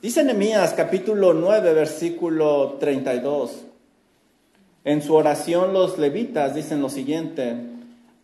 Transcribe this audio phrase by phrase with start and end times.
[0.00, 3.64] Dice Nehemías capítulo 9, versículo 32.
[4.84, 7.56] En su oración los levitas dicen lo siguiente,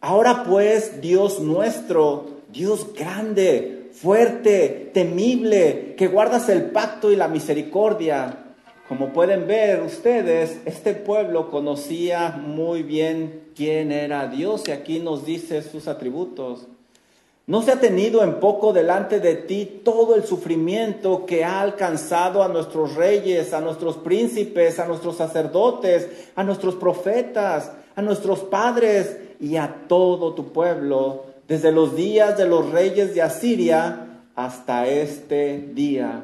[0.01, 8.39] ahora pues Dios nuestro, Dios grande, fuerte, temible, que guardas el pacto y la misericordia.
[8.87, 15.27] Como pueden ver ustedes, este pueblo conocía muy bien quién era Dios y aquí nos
[15.27, 16.69] dice sus atributos.
[17.47, 22.43] No se ha tenido en poco delante de ti todo el sufrimiento que ha alcanzado
[22.43, 29.19] a nuestros reyes, a nuestros príncipes, a nuestros sacerdotes, a nuestros profetas, a nuestros padres
[29.41, 35.59] y a todo tu pueblo, desde los días de los reyes de Asiria hasta este
[35.75, 36.23] día.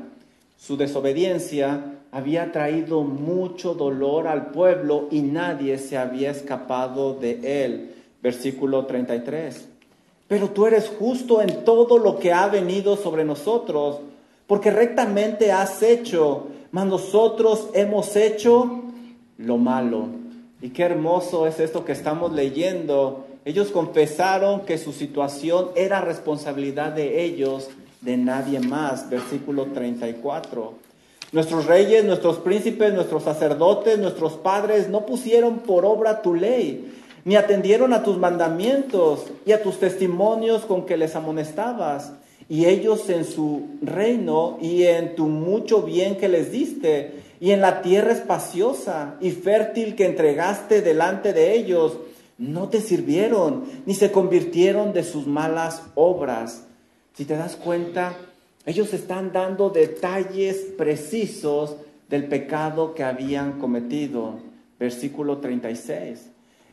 [0.57, 7.95] Su desobediencia había traído mucho dolor al pueblo y nadie se había escapado de él.
[8.23, 9.70] Versículo 33
[10.31, 13.97] pero tú eres justo en todo lo que ha venido sobre nosotros,
[14.47, 18.85] porque rectamente has hecho, mas nosotros hemos hecho
[19.39, 20.07] lo malo.
[20.63, 23.27] Y qué hermoso es esto que estamos leyendo.
[23.45, 27.69] Ellos confesaron que su situación era responsabilidad de ellos,
[28.01, 29.11] de nadie más.
[29.11, 30.75] Versículo 34.
[31.33, 37.37] Nuestros reyes, nuestros príncipes, nuestros sacerdotes, nuestros padres no pusieron por obra tu ley ni
[37.37, 42.13] atendieron a tus mandamientos y a tus testimonios con que les amonestabas.
[42.49, 47.63] Y ellos en su reino y en tu mucho bien que les diste, y en
[47.63, 51.97] la tierra espaciosa y fértil que entregaste delante de ellos,
[52.37, 56.67] no te sirvieron, ni se convirtieron de sus malas obras.
[57.15, 58.17] Si te das cuenta,
[58.67, 61.77] ellos están dando detalles precisos
[62.11, 64.39] del pecado que habían cometido.
[64.79, 66.31] Versículo 36.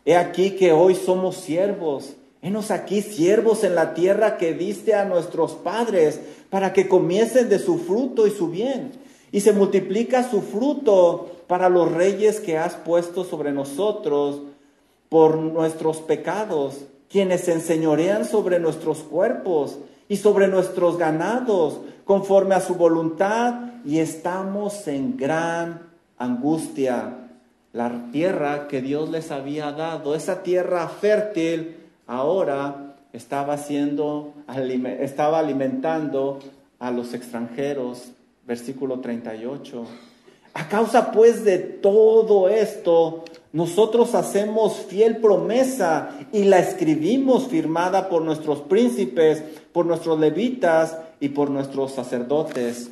[0.07, 2.13] He aquí que hoy somos siervos.
[2.41, 7.59] Henos aquí siervos en la tierra que diste a nuestros padres para que comiesen de
[7.59, 8.93] su fruto y su bien.
[9.33, 14.43] Y se multiplica su fruto para los reyes que has puesto sobre nosotros
[15.09, 22.61] por nuestros pecados, quienes se enseñorean sobre nuestros cuerpos y sobre nuestros ganados, conforme a
[22.61, 25.81] su voluntad, y estamos en gran
[26.17, 27.26] angustia
[27.77, 31.75] la tierra que Dios les había dado, esa tierra fértil,
[32.07, 34.33] ahora estaba siendo,
[34.99, 36.39] estaba alimentando
[36.79, 38.13] a los extranjeros.
[38.47, 39.85] Versículo 38.
[40.55, 48.23] A causa pues de todo esto, nosotros hacemos fiel promesa y la escribimos firmada por
[48.23, 52.89] nuestros príncipes, por nuestros levitas y por nuestros sacerdotes.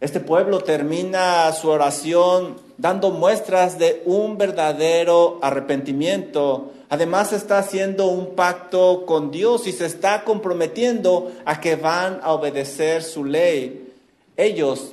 [0.00, 6.72] Este pueblo termina su oración dando muestras de un verdadero arrepentimiento.
[6.88, 12.32] Además está haciendo un pacto con Dios y se está comprometiendo a que van a
[12.32, 13.92] obedecer su ley.
[14.36, 14.92] Ellos,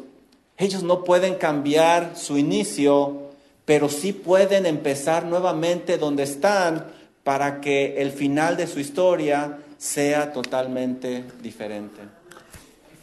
[0.58, 3.30] ellos no pueden cambiar su inicio,
[3.66, 6.86] pero sí pueden empezar nuevamente donde están
[7.24, 12.21] para que el final de su historia sea totalmente diferente.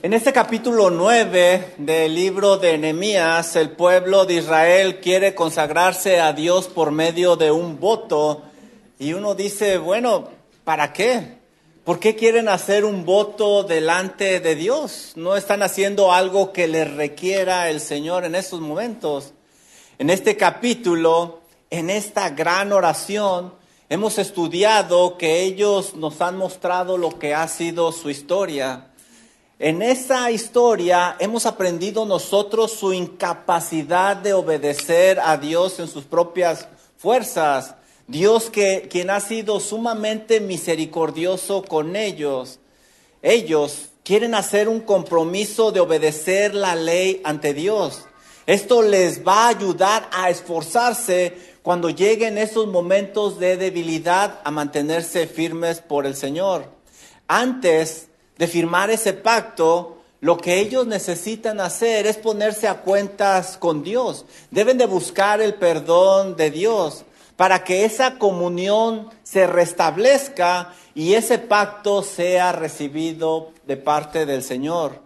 [0.00, 6.32] En este capítulo 9 del libro de Nehemías, el pueblo de Israel quiere consagrarse a
[6.32, 8.42] Dios por medio de un voto
[9.00, 10.28] y uno dice, bueno,
[10.62, 11.38] ¿para qué?
[11.82, 15.14] ¿Por qué quieren hacer un voto delante de Dios?
[15.16, 19.32] No están haciendo algo que les requiera el Señor en estos momentos.
[19.98, 23.53] En este capítulo, en esta gran oración,
[23.88, 28.88] hemos estudiado que ellos nos han mostrado lo que ha sido su historia
[29.58, 36.69] en esa historia hemos aprendido nosotros su incapacidad de obedecer a Dios en sus propias
[36.96, 37.74] fuerzas.
[38.06, 42.60] Dios que quien ha sido sumamente misericordioso con ellos.
[43.20, 48.04] Ellos quieren hacer un compromiso de obedecer la ley ante Dios.
[48.47, 55.26] Esto les va a ayudar a esforzarse cuando lleguen esos momentos de debilidad a mantenerse
[55.26, 56.64] firmes por el Señor.
[57.26, 58.07] Antes
[58.38, 64.24] de firmar ese pacto, lo que ellos necesitan hacer es ponerse a cuentas con Dios.
[64.51, 67.04] Deben de buscar el perdón de Dios
[67.36, 75.03] para que esa comunión se restablezca y ese pacto sea recibido de parte del Señor.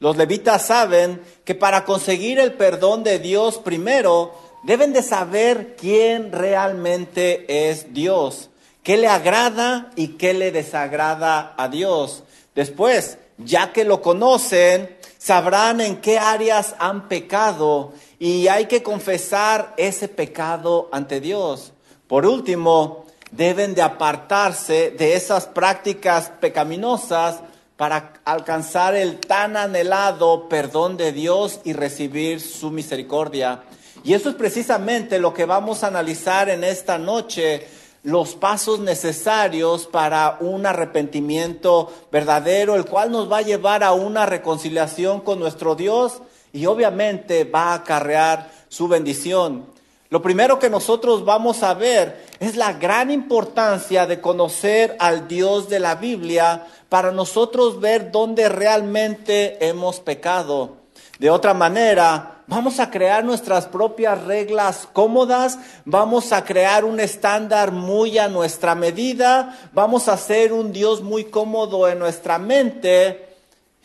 [0.00, 6.32] Los levitas saben que para conseguir el perdón de Dios primero deben de saber quién
[6.32, 8.50] realmente es Dios,
[8.82, 12.24] qué le agrada y qué le desagrada a Dios.
[12.58, 19.74] Después, ya que lo conocen, sabrán en qué áreas han pecado y hay que confesar
[19.76, 21.72] ese pecado ante Dios.
[22.08, 27.36] Por último, deben de apartarse de esas prácticas pecaminosas
[27.76, 33.62] para alcanzar el tan anhelado perdón de Dios y recibir su misericordia.
[34.02, 37.68] Y eso es precisamente lo que vamos a analizar en esta noche,
[38.08, 44.24] los pasos necesarios para un arrepentimiento verdadero, el cual nos va a llevar a una
[44.24, 49.66] reconciliación con nuestro Dios y obviamente va a acarrear su bendición.
[50.08, 55.68] Lo primero que nosotros vamos a ver es la gran importancia de conocer al Dios
[55.68, 60.76] de la Biblia para nosotros ver dónde realmente hemos pecado.
[61.18, 67.70] De otra manera, vamos a crear nuestras propias reglas cómodas, vamos a crear un estándar
[67.70, 73.28] muy a nuestra medida, vamos a hacer un Dios muy cómodo en nuestra mente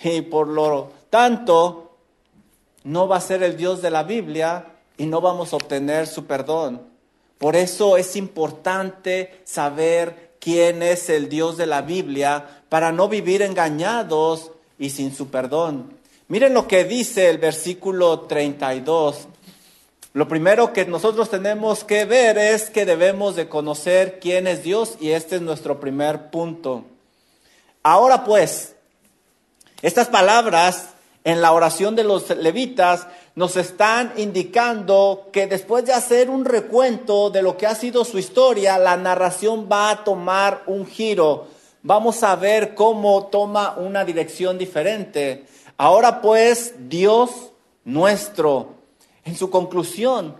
[0.03, 1.97] y por lo tanto
[2.83, 4.65] no va a ser el Dios de la Biblia,
[4.97, 6.81] y no vamos a obtener su perdón.
[7.37, 13.41] Por eso es importante saber quién es el Dios de la Biblia para no vivir
[13.41, 15.97] engañados y sin su perdón.
[16.33, 19.27] Miren lo que dice el versículo 32.
[20.13, 24.97] Lo primero que nosotros tenemos que ver es que debemos de conocer quién es Dios
[24.99, 26.85] y este es nuestro primer punto.
[27.83, 28.73] Ahora pues,
[29.83, 33.05] estas palabras en la oración de los levitas
[33.35, 38.17] nos están indicando que después de hacer un recuento de lo que ha sido su
[38.17, 41.45] historia, la narración va a tomar un giro.
[41.83, 45.52] Vamos a ver cómo toma una dirección diferente.
[45.83, 47.29] Ahora pues, Dios
[47.83, 48.75] nuestro,
[49.25, 50.37] en su conclusión,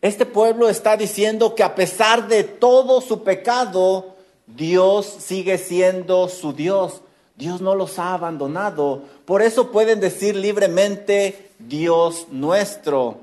[0.00, 6.54] este pueblo está diciendo que a pesar de todo su pecado, Dios sigue siendo su
[6.54, 7.02] Dios.
[7.36, 9.02] Dios no los ha abandonado.
[9.26, 13.18] Por eso pueden decir libremente, Dios nuestro,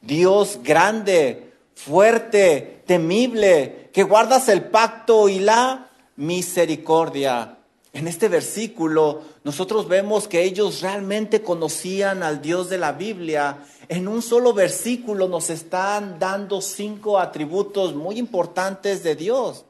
[0.00, 7.58] Dios grande, fuerte, temible, que guardas el pacto y la misericordia.
[7.92, 13.64] En este versículo nosotros vemos que ellos realmente conocían al Dios de la Biblia.
[13.88, 19.66] En un solo versículo nos están dando cinco atributos muy importantes de Dios.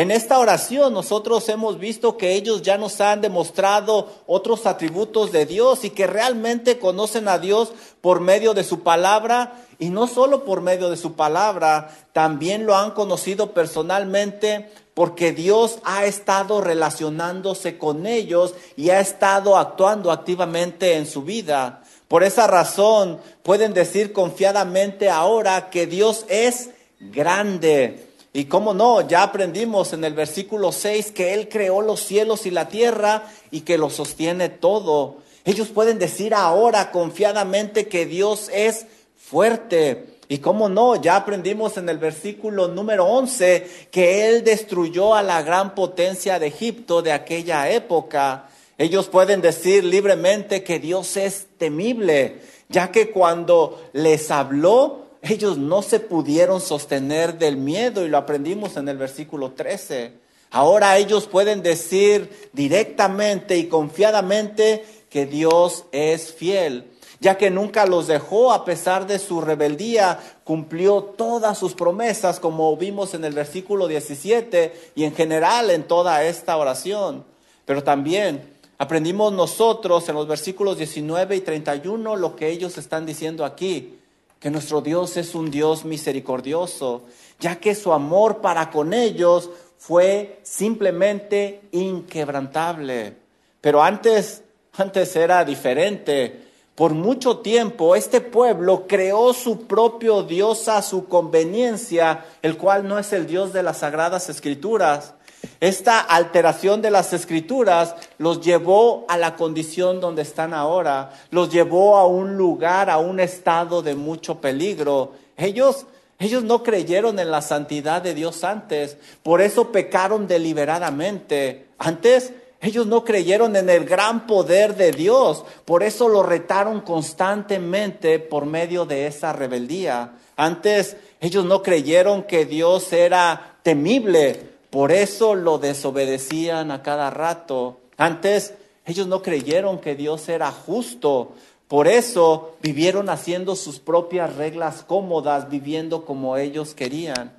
[0.00, 5.44] En esta oración nosotros hemos visto que ellos ya nos han demostrado otros atributos de
[5.44, 10.46] Dios y que realmente conocen a Dios por medio de su palabra y no solo
[10.46, 17.76] por medio de su palabra, también lo han conocido personalmente porque Dios ha estado relacionándose
[17.76, 21.82] con ellos y ha estado actuando activamente en su vida.
[22.08, 26.70] Por esa razón pueden decir confiadamente ahora que Dios es
[27.00, 32.46] grande y cómo no, ya aprendimos en el versículo 6 que Él creó los cielos
[32.46, 35.16] y la tierra y que lo sostiene todo.
[35.44, 38.86] Ellos pueden decir ahora confiadamente que Dios es
[39.16, 40.18] fuerte.
[40.28, 45.42] Y cómo no, ya aprendimos en el versículo número 11 que Él destruyó a la
[45.42, 48.48] gran potencia de Egipto de aquella época.
[48.78, 55.82] Ellos pueden decir libremente que Dios es temible, ya que cuando les habló, ellos no
[55.82, 60.12] se pudieron sostener del miedo y lo aprendimos en el versículo 13.
[60.50, 66.90] Ahora ellos pueden decir directamente y confiadamente que Dios es fiel,
[67.20, 72.74] ya que nunca los dejó a pesar de su rebeldía, cumplió todas sus promesas como
[72.76, 77.24] vimos en el versículo 17 y en general en toda esta oración.
[77.66, 83.44] Pero también aprendimos nosotros en los versículos 19 y 31 lo que ellos están diciendo
[83.44, 83.99] aquí
[84.40, 87.02] que nuestro Dios es un Dios misericordioso,
[87.38, 93.16] ya que su amor para con ellos fue simplemente inquebrantable.
[93.60, 94.42] Pero antes,
[94.78, 96.48] antes era diferente.
[96.74, 102.98] Por mucho tiempo este pueblo creó su propio Dios a su conveniencia, el cual no
[102.98, 105.12] es el Dios de las sagradas escrituras.
[105.60, 111.96] Esta alteración de las escrituras los llevó a la condición donde están ahora, los llevó
[111.96, 115.12] a un lugar, a un estado de mucho peligro.
[115.36, 115.86] Ellos,
[116.18, 121.66] ellos no creyeron en la santidad de Dios antes, por eso pecaron deliberadamente.
[121.78, 122.32] Antes
[122.62, 128.44] ellos no creyeron en el gran poder de Dios, por eso lo retaron constantemente por
[128.44, 130.12] medio de esa rebeldía.
[130.36, 137.78] Antes ellos no creyeron que Dios era temible, por eso lo desobedecían a cada rato.
[137.96, 138.54] Antes
[138.86, 141.32] ellos no creyeron que Dios era justo.
[141.68, 147.32] Por eso vivieron haciendo sus propias reglas cómodas, viviendo como ellos querían.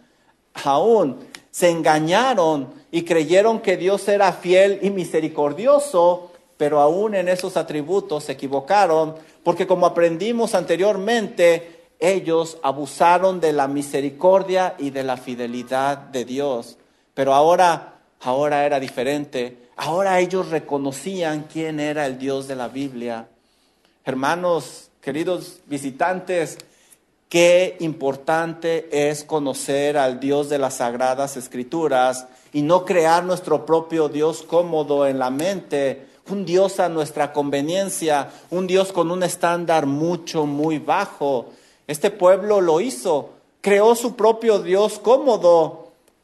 [0.54, 1.18] Aún
[1.52, 8.26] se engañaron y creyeron que Dios era fiel y misericordioso, pero aún en esos atributos
[8.26, 15.98] se equivocaron, porque como aprendimos anteriormente, ellos abusaron de la misericordia y de la fidelidad
[15.98, 16.78] de Dios.
[17.14, 19.70] Pero ahora, ahora era diferente.
[19.76, 23.28] Ahora ellos reconocían quién era el Dios de la Biblia.
[24.06, 26.58] Hermanos, queridos visitantes,
[27.30, 34.10] qué importante es conocer al Dios de las Sagradas Escrituras y no crear nuestro propio
[34.10, 39.86] Dios cómodo en la mente, un Dios a nuestra conveniencia, un Dios con un estándar
[39.86, 41.48] mucho, muy bajo.
[41.88, 45.81] Este pueblo lo hizo, creó su propio Dios cómodo,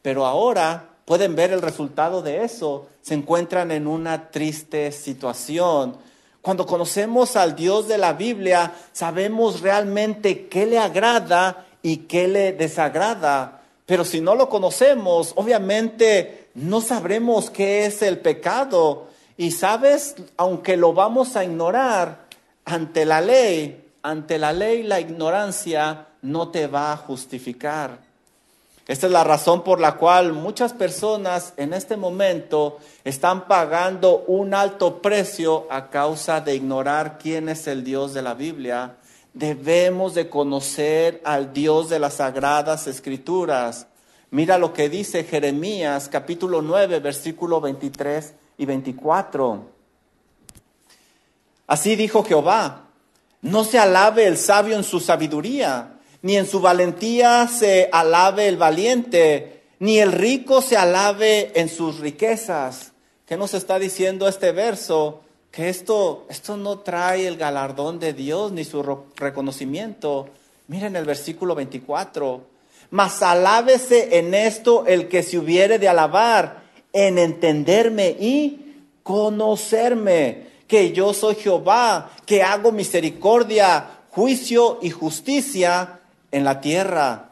[0.07, 2.87] pero ahora pueden ver el resultado de eso.
[3.01, 5.97] Se encuentran en una triste situación.
[6.41, 12.53] Cuando conocemos al Dios de la Biblia, sabemos realmente qué le agrada y qué le
[12.53, 13.63] desagrada.
[13.85, 19.07] Pero si no lo conocemos, obviamente no sabremos qué es el pecado.
[19.35, 22.27] Y sabes, aunque lo vamos a ignorar
[22.63, 28.06] ante la ley, ante la ley la ignorancia no te va a justificar.
[28.87, 34.53] Esta es la razón por la cual muchas personas en este momento están pagando un
[34.53, 38.97] alto precio a causa de ignorar quién es el Dios de la Biblia
[39.37, 43.85] Debemos de conocer al Dios de las sagradas escrituras.
[44.31, 49.63] Mira lo que dice Jeremías capítulo 9, versículo 23 y 24.
[51.67, 52.87] Así dijo Jehová,
[53.43, 58.57] no se alabe el sabio en su sabiduría, ni en su valentía se alabe el
[58.57, 62.93] valiente, ni el rico se alabe en sus riquezas.
[63.25, 65.21] ¿Qué nos está diciendo este verso?
[65.57, 68.83] que esto, esto no trae el galardón de Dios ni su
[69.15, 70.29] reconocimiento.
[70.67, 72.41] Miren el versículo 24.
[72.91, 76.61] Mas alábese en esto el que se hubiere de alabar,
[76.93, 85.96] en entenderme y conocerme, que yo soy Jehová, que hago misericordia, juicio y justicia
[86.31, 87.31] en la tierra.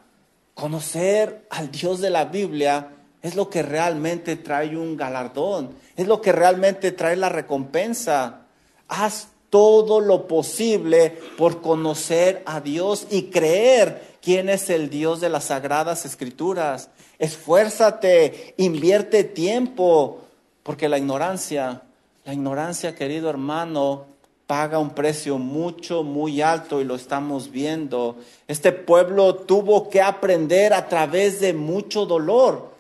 [0.54, 2.90] Conocer al Dios de la Biblia
[3.22, 8.42] es lo que realmente trae un galardón es lo que realmente trae la recompensa.
[8.88, 15.30] Haz todo lo posible por conocer a Dios y creer quién es el Dios de
[15.30, 16.90] las sagradas escrituras.
[17.18, 20.22] Esfuérzate, invierte tiempo,
[20.64, 21.84] porque la ignorancia,
[22.26, 24.06] la ignorancia, querido hermano,
[24.48, 28.18] paga un precio mucho, muy alto y lo estamos viendo.
[28.48, 32.74] Este pueblo tuvo que aprender a través de mucho dolor.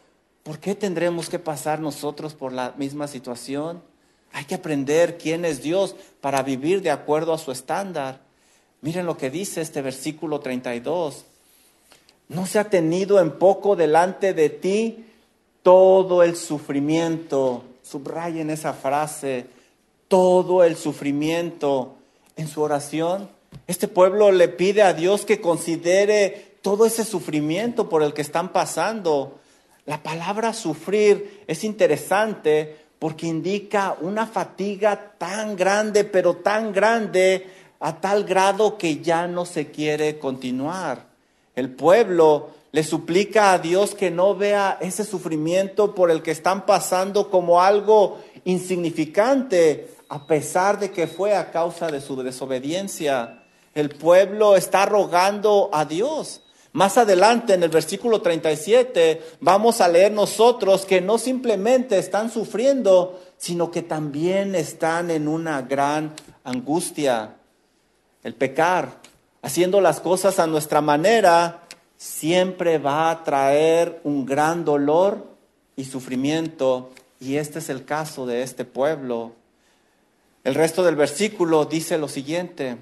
[0.43, 3.81] ¿Por qué tendremos que pasar nosotros por la misma situación?
[4.31, 8.19] Hay que aprender quién es Dios para vivir de acuerdo a su estándar.
[8.81, 11.25] Miren lo que dice este versículo 32.
[12.27, 15.05] No se ha tenido en poco delante de ti
[15.63, 17.63] todo el sufrimiento.
[17.81, 19.47] Subrayen esa frase,
[20.07, 21.95] todo el sufrimiento.
[22.37, 23.29] En su oración,
[23.65, 28.51] este pueblo le pide a Dios que considere todo ese sufrimiento por el que están
[28.51, 29.39] pasando
[29.85, 37.47] la palabra sufrir es interesante porque indica una fatiga tan grande, pero tan grande,
[37.79, 41.05] a tal grado que ya no se quiere continuar.
[41.55, 46.65] El pueblo le suplica a Dios que no vea ese sufrimiento por el que están
[46.65, 53.43] pasando como algo insignificante, a pesar de que fue a causa de su desobediencia.
[53.73, 56.41] El pueblo está rogando a Dios
[56.75, 63.17] más adelante en el versículo 37 vamos a leer nosotros que no simplemente están sufriendo,
[63.37, 67.37] sino que también están en una gran angustia.
[68.23, 68.89] El pecar,
[69.41, 71.61] haciendo las cosas a nuestra manera,
[71.95, 75.29] siempre va a traer un gran dolor
[75.77, 76.91] y sufrimiento.
[77.21, 79.31] Y este es el caso de este pueblo.
[80.45, 82.77] El resto del versículo dice lo siguiente.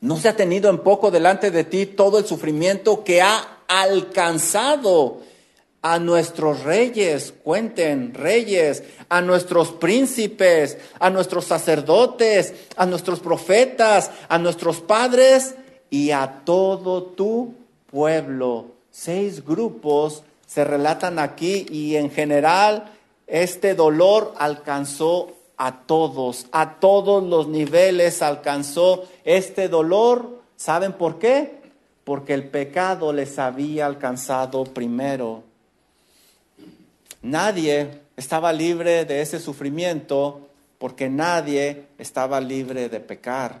[0.00, 5.20] ¿No se ha tenido en poco delante de ti todo el sufrimiento que ha alcanzado
[5.82, 14.36] a nuestros reyes, cuenten, reyes, a nuestros príncipes, a nuestros sacerdotes, a nuestros profetas, a
[14.38, 15.54] nuestros padres
[15.90, 17.54] y a todo tu
[17.88, 18.72] pueblo?
[18.90, 22.90] Seis grupos se relatan aquí y en general
[23.28, 30.40] este dolor alcanzó a todos, a todos los niveles alcanzó este dolor.
[30.56, 31.58] ¿Saben por qué?
[32.04, 35.42] Porque el pecado les había alcanzado primero.
[37.22, 40.48] Nadie estaba libre de ese sufrimiento
[40.78, 43.60] porque nadie estaba libre de pecar.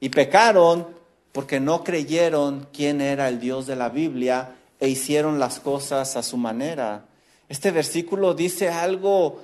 [0.00, 0.86] Y pecaron
[1.32, 6.22] porque no creyeron quién era el Dios de la Biblia e hicieron las cosas a
[6.22, 7.04] su manera.
[7.48, 9.40] Este versículo dice algo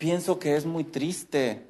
[0.00, 1.62] pienso que es muy triste.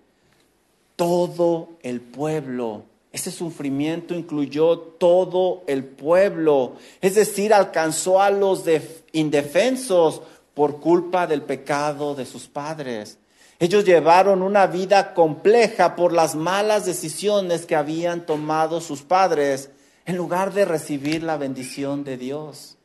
[0.95, 8.63] Todo el pueblo, ese sufrimiento incluyó todo el pueblo, es decir, alcanzó a los
[9.13, 10.23] indefensos
[10.55, 13.19] por culpa del pecado de sus padres.
[13.59, 19.71] Ellos llevaron una vida compleja por las malas decisiones que habían tomado sus padres
[20.07, 22.77] en lugar de recibir la bendición de Dios.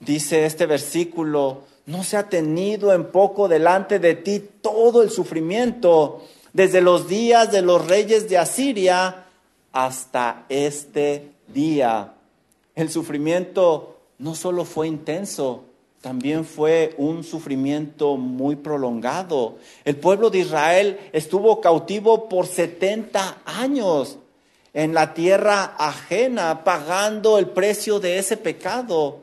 [0.00, 6.22] Dice este versículo, no se ha tenido en poco delante de ti todo el sufrimiento
[6.52, 9.26] desde los días de los reyes de Asiria
[9.72, 12.14] hasta este día.
[12.74, 15.64] El sufrimiento no solo fue intenso,
[16.00, 19.56] también fue un sufrimiento muy prolongado.
[19.84, 24.18] El pueblo de Israel estuvo cautivo por 70 años
[24.72, 29.20] en la tierra ajena, pagando el precio de ese pecado.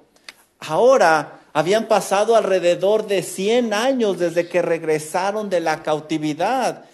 [0.59, 6.85] Ahora habían pasado alrededor de 100 años desde que regresaron de la cautividad.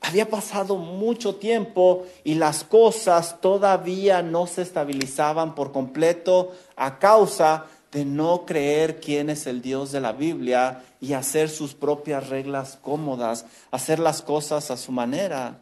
[0.00, 7.66] Había pasado mucho tiempo y las cosas todavía no se estabilizaban por completo a causa
[7.90, 12.78] de no creer quién es el Dios de la Biblia y hacer sus propias reglas
[12.80, 15.58] cómodas, hacer las cosas a su manera.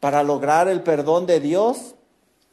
[0.00, 1.96] Para lograr el perdón de Dios,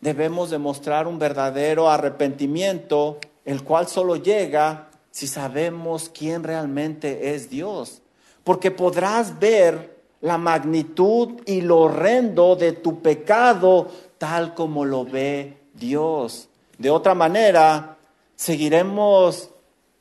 [0.01, 8.01] debemos demostrar un verdadero arrepentimiento, el cual solo llega si sabemos quién realmente es Dios.
[8.43, 13.87] Porque podrás ver la magnitud y lo horrendo de tu pecado
[14.17, 16.49] tal como lo ve Dios.
[16.77, 17.95] De otra manera,
[18.35, 19.49] Seguiremos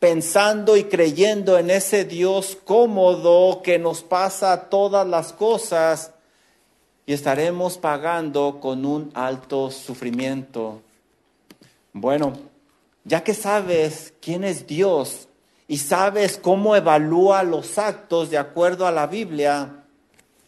[0.01, 6.13] pensando y creyendo en ese Dios cómodo que nos pasa todas las cosas
[7.07, 10.81] y estaremos pagando con un alto sufrimiento.
[11.93, 12.33] Bueno,
[13.05, 15.29] ya que sabes quién es Dios
[15.69, 19.85] y sabes cómo evalúa los actos de acuerdo a la Biblia,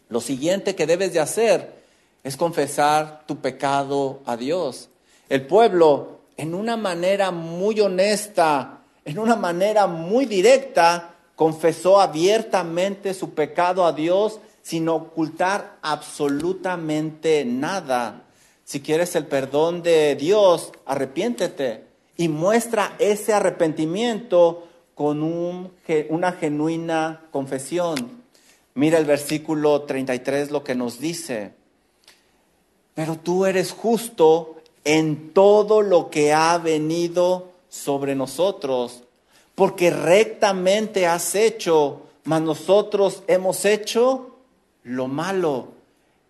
[0.09, 1.83] lo siguiente que debes de hacer
[2.23, 4.89] es confesar tu pecado a Dios.
[5.29, 13.33] El pueblo en una manera muy honesta, en una manera muy directa, confesó abiertamente su
[13.33, 18.23] pecado a Dios sin ocultar absolutamente nada.
[18.63, 21.86] Si quieres el perdón de Dios, arrepiéntete
[22.17, 25.21] y muestra ese arrepentimiento con
[26.09, 28.23] una genuina confesión.
[28.73, 31.53] Mira el versículo 33 lo que nos dice.
[32.95, 39.03] Pero tú eres justo en todo lo que ha venido sobre nosotros,
[39.53, 44.37] porque rectamente has hecho, mas nosotros hemos hecho
[44.83, 45.69] lo malo.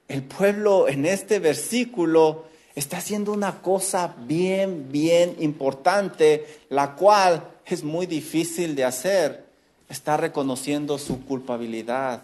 [0.09, 2.45] El pueblo en este versículo
[2.79, 9.45] está haciendo una cosa bien, bien importante, la cual es muy difícil de hacer.
[9.89, 12.21] Está reconociendo su culpabilidad.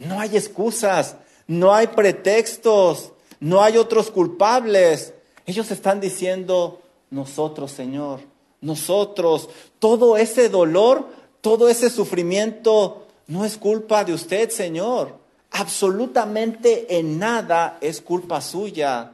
[0.00, 1.14] No hay excusas,
[1.46, 5.14] no hay pretextos, no hay otros culpables.
[5.46, 8.18] Ellos están diciendo, nosotros, Señor,
[8.60, 11.06] nosotros, todo ese dolor,
[11.40, 15.18] todo ese sufrimiento no es culpa de usted, Señor.
[15.52, 19.13] Absolutamente en nada es culpa suya.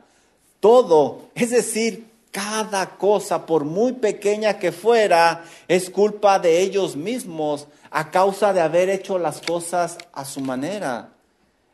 [0.60, 7.66] Todo, es decir, cada cosa, por muy pequeña que fuera, es culpa de ellos mismos
[7.90, 11.10] a causa de haber hecho las cosas a su manera.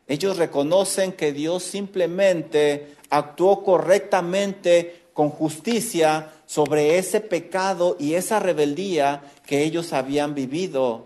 [0.07, 9.21] Ellos reconocen que Dios simplemente actuó correctamente con justicia sobre ese pecado y esa rebeldía
[9.45, 11.05] que ellos habían vivido.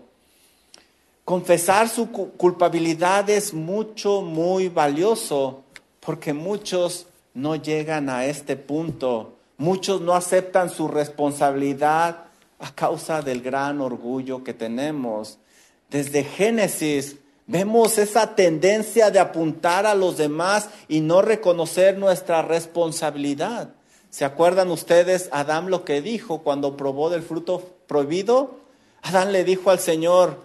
[1.24, 5.62] Confesar su culpabilidad es mucho, muy valioso,
[6.00, 9.36] porque muchos no llegan a este punto.
[9.56, 12.24] Muchos no aceptan su responsabilidad
[12.58, 15.38] a causa del gran orgullo que tenemos.
[15.90, 17.16] Desde Génesis
[17.46, 23.74] Vemos esa tendencia de apuntar a los demás y no reconocer nuestra responsabilidad.
[24.10, 28.60] ¿Se acuerdan ustedes Adán lo que dijo cuando probó del fruto prohibido?
[29.02, 30.38] Adán le dijo al Señor,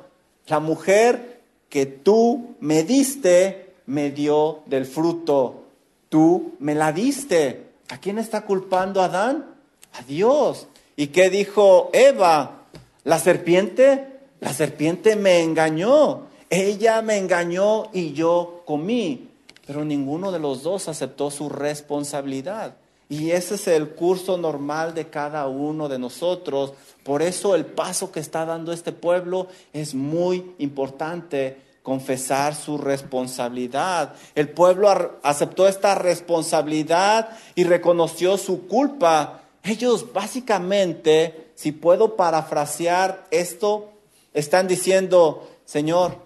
[0.48, 5.66] la mujer que tú me diste me dio del fruto,
[6.10, 7.68] tú me la diste.
[7.90, 9.46] ¿A quién está culpando Adán?
[9.94, 10.68] A Dios.
[10.96, 12.64] ¿Y qué dijo Eva?
[13.04, 16.28] La serpiente, la serpiente me engañó.
[16.50, 19.30] Ella me engañó y yo comí,
[19.66, 22.76] pero ninguno de los dos aceptó su responsabilidad.
[23.10, 26.74] Y ese es el curso normal de cada uno de nosotros.
[27.04, 34.14] Por eso el paso que está dando este pueblo es muy importante, confesar su responsabilidad.
[34.36, 34.90] El pueblo
[35.24, 39.44] aceptó esta responsabilidad y reconoció su culpa.
[39.64, 43.94] Ellos básicamente, si puedo parafrasear esto,
[44.34, 46.18] están diciendo, Señor,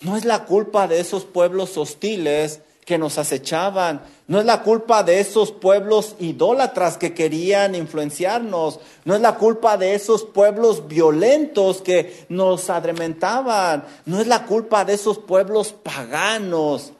[0.00, 4.02] no es la culpa de esos pueblos hostiles que nos acechaban.
[4.26, 8.80] No es la culpa de esos pueblos idólatras que querían influenciarnos.
[9.04, 13.84] No es la culpa de esos pueblos violentos que nos adrementaban.
[14.06, 16.92] No es la culpa de esos pueblos paganos.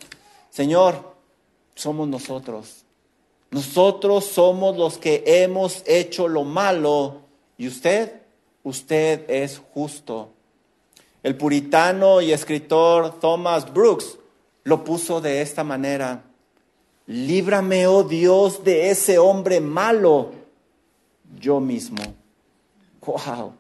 [0.51, 1.15] Señor,
[1.75, 2.85] somos nosotros.
[3.51, 7.21] Nosotros somos los que hemos hecho lo malo
[7.57, 8.23] y usted,
[8.63, 10.31] usted es justo.
[11.23, 14.19] El puritano y escritor Thomas Brooks
[14.65, 16.25] lo puso de esta manera.
[17.07, 20.33] Líbrame, oh Dios, de ese hombre malo,
[21.39, 22.03] yo mismo.
[23.05, 23.53] Wow,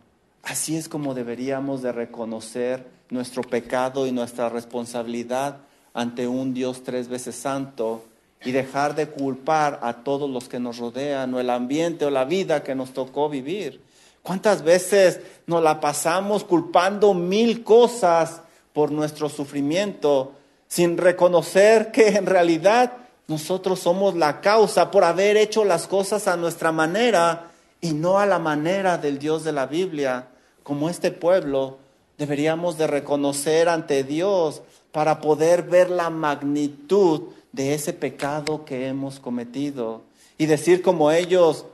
[0.42, 5.58] así es como deberíamos de reconocer nuestro pecado y nuestra responsabilidad
[5.92, 8.04] ante un Dios tres veces santo
[8.42, 12.24] y dejar de culpar a todos los que nos rodean o el ambiente o la
[12.24, 13.80] vida que nos tocó vivir.
[14.22, 18.40] ¿Cuántas veces nos la pasamos culpando mil cosas
[18.72, 20.32] por nuestro sufrimiento
[20.68, 22.92] sin reconocer que en realidad
[23.27, 27.50] nosotros somos la causa por haber hecho las cosas a nuestra manera
[27.81, 30.29] y no a la manera del Dios de la Biblia.
[30.62, 31.79] Como este pueblo,
[32.18, 37.22] deberíamos de reconocer ante Dios para poder ver la magnitud
[37.53, 40.03] de ese pecado que hemos cometido
[40.37, 41.66] y decir como ellos,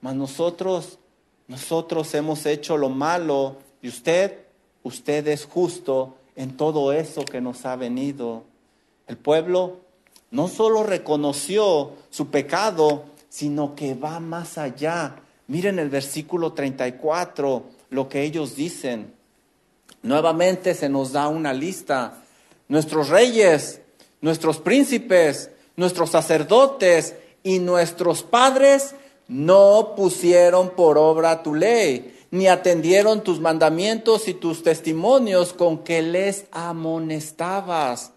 [0.00, 0.98] mas nosotros,
[1.46, 4.38] nosotros hemos hecho lo malo y usted,
[4.82, 8.44] usted es justo en todo eso que nos ha venido.
[9.08, 9.78] El pueblo
[10.30, 15.16] no solo reconoció su pecado, sino que va más allá.
[15.48, 19.12] Miren el versículo 34, lo que ellos dicen.
[20.02, 22.22] Nuevamente se nos da una lista.
[22.68, 23.80] Nuestros reyes,
[24.20, 28.94] nuestros príncipes, nuestros sacerdotes y nuestros padres
[29.26, 36.02] no pusieron por obra tu ley ni atendieron tus mandamientos y tus testimonios con que
[36.02, 38.12] les amonestabas.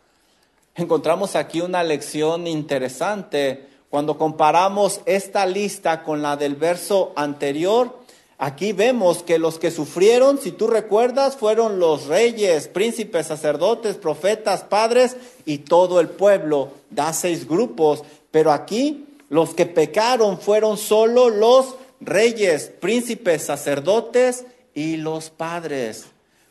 [0.76, 8.00] Encontramos aquí una lección interesante cuando comparamos esta lista con la del verso anterior.
[8.38, 14.63] Aquí vemos que los que sufrieron, si tú recuerdas, fueron los reyes, príncipes, sacerdotes, profetas,
[14.63, 16.69] padres y todo el pueblo.
[16.89, 24.98] Da seis grupos, pero aquí los que pecaron fueron solo los reyes, príncipes, sacerdotes y
[24.98, 26.08] los padres.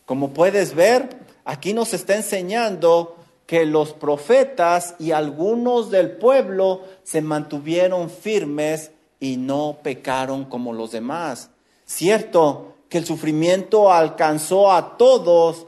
[0.06, 7.20] Como puedes ver, aquí nos está enseñando que los profetas y algunos del pueblo se
[7.20, 11.50] mantuvieron firmes y no pecaron como los demás.
[11.84, 15.66] Cierto que el sufrimiento alcanzó a todos,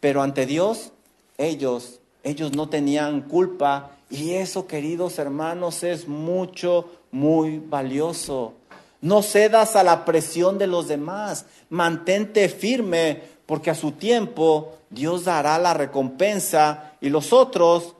[0.00, 0.92] pero ante Dios
[1.38, 8.52] ellos, ellos no tenían culpa y eso, queridos hermanos, es mucho, muy valioso.
[9.02, 11.44] No cedas a la presión de los demás.
[11.68, 17.94] Mantente firme porque a su tiempo Dios dará la recompensa y los otros,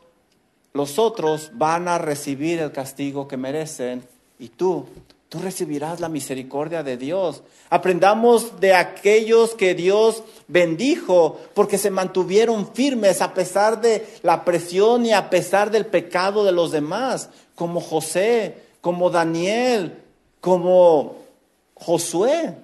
[0.73, 4.05] los otros van a recibir el castigo que merecen
[4.39, 4.87] y tú,
[5.29, 7.43] tú recibirás la misericordia de Dios.
[7.71, 15.05] Aprendamos de aquellos que Dios bendijo porque se mantuvieron firmes a pesar de la presión
[15.07, 20.02] y a pesar del pecado de los demás, como José, como Daniel,
[20.43, 21.17] como
[21.75, 22.57] Josué.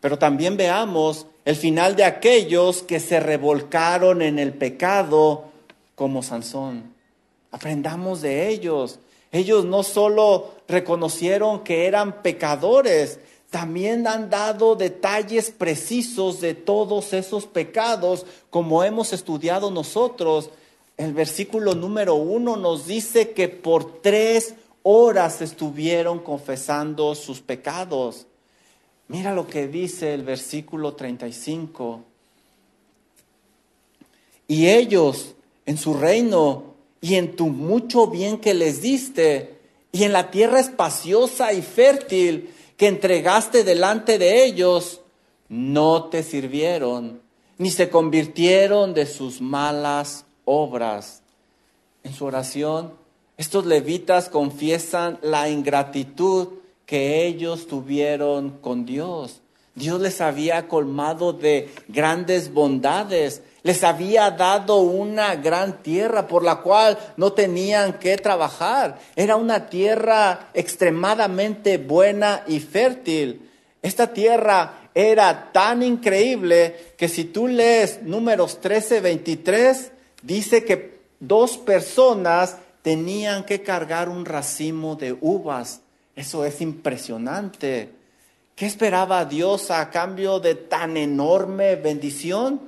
[0.00, 5.44] Pero también veamos el final de aquellos que se revolcaron en el pecado
[5.94, 6.94] como Sansón.
[7.52, 8.98] Aprendamos de ellos.
[9.30, 17.46] Ellos no solo reconocieron que eran pecadores, también han dado detalles precisos de todos esos
[17.46, 20.50] pecados, como hemos estudiado nosotros.
[20.96, 24.54] El versículo número uno nos dice que por tres
[24.88, 28.28] horas estuvieron confesando sus pecados.
[29.08, 32.04] Mira lo que dice el versículo 35.
[34.46, 39.58] Y ellos en su reino y en tu mucho bien que les diste
[39.90, 45.00] y en la tierra espaciosa y fértil que entregaste delante de ellos,
[45.48, 47.22] no te sirvieron,
[47.58, 51.22] ni se convirtieron de sus malas obras.
[52.04, 52.92] En su oración,
[53.36, 56.48] estos levitas confiesan la ingratitud
[56.86, 59.42] que ellos tuvieron con Dios.
[59.74, 66.62] Dios les había colmado de grandes bondades, les había dado una gran tierra por la
[66.62, 68.98] cual no tenían que trabajar.
[69.16, 73.50] Era una tierra extremadamente buena y fértil.
[73.82, 81.58] Esta tierra era tan increíble que si tú lees números 13, 23, dice que dos
[81.58, 85.80] personas tenían que cargar un racimo de uvas.
[86.14, 87.90] Eso es impresionante.
[88.54, 92.60] ¿Qué esperaba Dios a cambio de tan enorme bendición?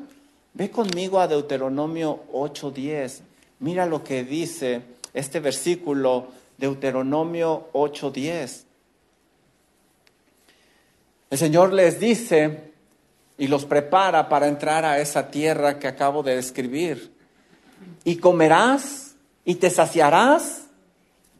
[0.55, 3.21] Ve conmigo a Deuteronomio 8:10.
[3.61, 4.83] Mira lo que dice
[5.15, 8.65] este versículo, Deuteronomio 8:10.
[11.31, 12.73] El Señor les dice
[13.39, 17.13] y los prepara para entrar a esa tierra que acabo de describir.
[18.03, 19.08] Y comerás
[19.49, 20.67] y te saciarás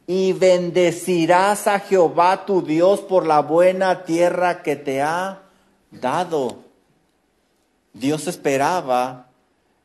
[0.07, 5.43] y bendecirás a Jehová tu Dios por la buena tierra que te ha
[5.91, 6.63] dado.
[7.93, 9.27] Dios esperaba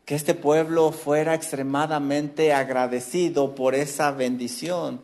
[0.07, 5.03] que este pueblo fuera extremadamente agradecido por esa bendición,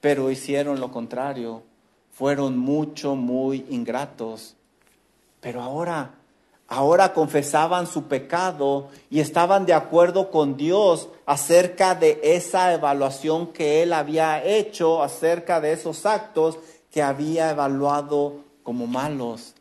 [0.00, 1.64] pero hicieron lo contrario,
[2.12, 4.54] fueron mucho, muy ingratos.
[5.40, 6.14] Pero ahora,
[6.68, 13.82] ahora confesaban su pecado y estaban de acuerdo con Dios acerca de esa evaluación que
[13.82, 16.58] Él había hecho, acerca de esos actos
[16.90, 19.54] que había evaluado como malos.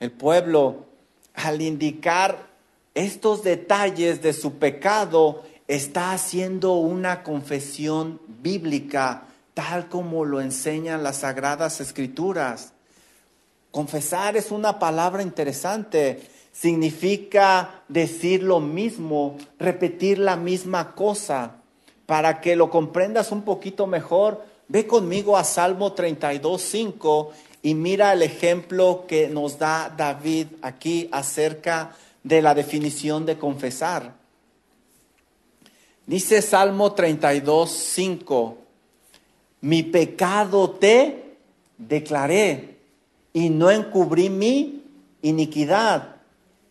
[0.00, 0.86] El pueblo,
[1.34, 2.50] al indicar
[2.94, 11.18] estos detalles de su pecado, está haciendo una confesión bíblica, tal como lo enseñan las
[11.18, 12.71] sagradas escrituras.
[13.72, 16.20] Confesar es una palabra interesante.
[16.52, 21.56] Significa decir lo mismo, repetir la misma cosa.
[22.04, 27.32] Para que lo comprendas un poquito mejor, ve conmigo a Salmo 32, 5
[27.62, 34.14] y mira el ejemplo que nos da David aquí acerca de la definición de confesar.
[36.06, 38.58] Dice Salmo 32, 5,
[39.62, 41.36] mi pecado te
[41.78, 42.71] declaré
[43.32, 44.82] y no encubrí mi
[45.22, 46.16] iniquidad.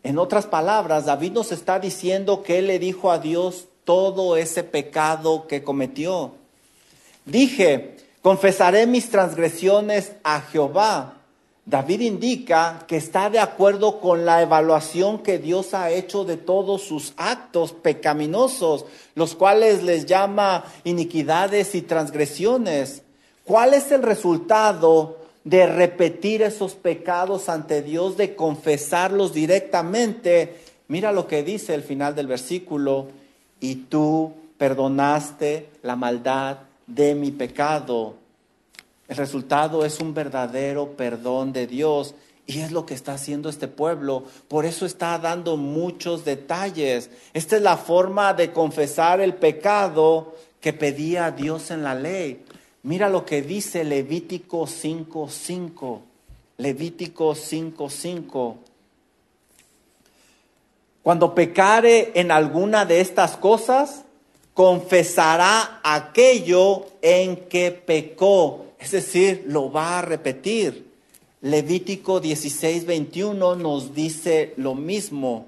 [0.04, 4.64] En otras palabras, David nos está diciendo que él le dijo a Dios todo ese
[4.64, 6.34] pecado que cometió.
[7.26, 11.22] Dije, confesaré mis transgresiones a Jehová
[11.66, 16.82] David indica que está de acuerdo con la evaluación que Dios ha hecho de todos
[16.82, 23.04] sus actos pecaminosos, los cuales les llama iniquidades y transgresiones.
[23.44, 30.56] ¿Cuál es el resultado de repetir esos pecados ante Dios, de confesarlos directamente?
[30.88, 33.08] Mira lo que dice el final del versículo,
[33.60, 38.22] y tú perdonaste la maldad de mi pecado
[39.12, 42.16] el resultado es un verdadero perdón de Dios
[42.48, 44.24] y es lo que está haciendo este pueblo.
[44.48, 47.10] Por eso está dando muchos detalles.
[47.34, 52.46] Esta es la forma de confesar el pecado que pedía Dios en la ley.
[52.84, 56.00] Mira lo que dice Levítico 5.5.
[56.58, 58.56] Levítico 5.5.
[61.04, 64.04] Cuando pecare en alguna de estas cosas,
[64.54, 70.92] confesará aquello en que pecó es decir, lo va a repetir.
[71.42, 75.46] Levítico 16, 21 nos dice lo mismo.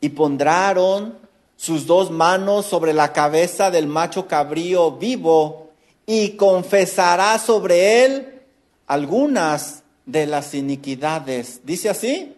[0.00, 1.18] Y pondrán
[1.58, 5.70] sus dos manos sobre la cabeza del macho cabrío vivo
[6.06, 8.42] y confesará sobre él
[8.86, 11.60] algunas de las iniquidades.
[11.64, 12.36] ¿Dice así?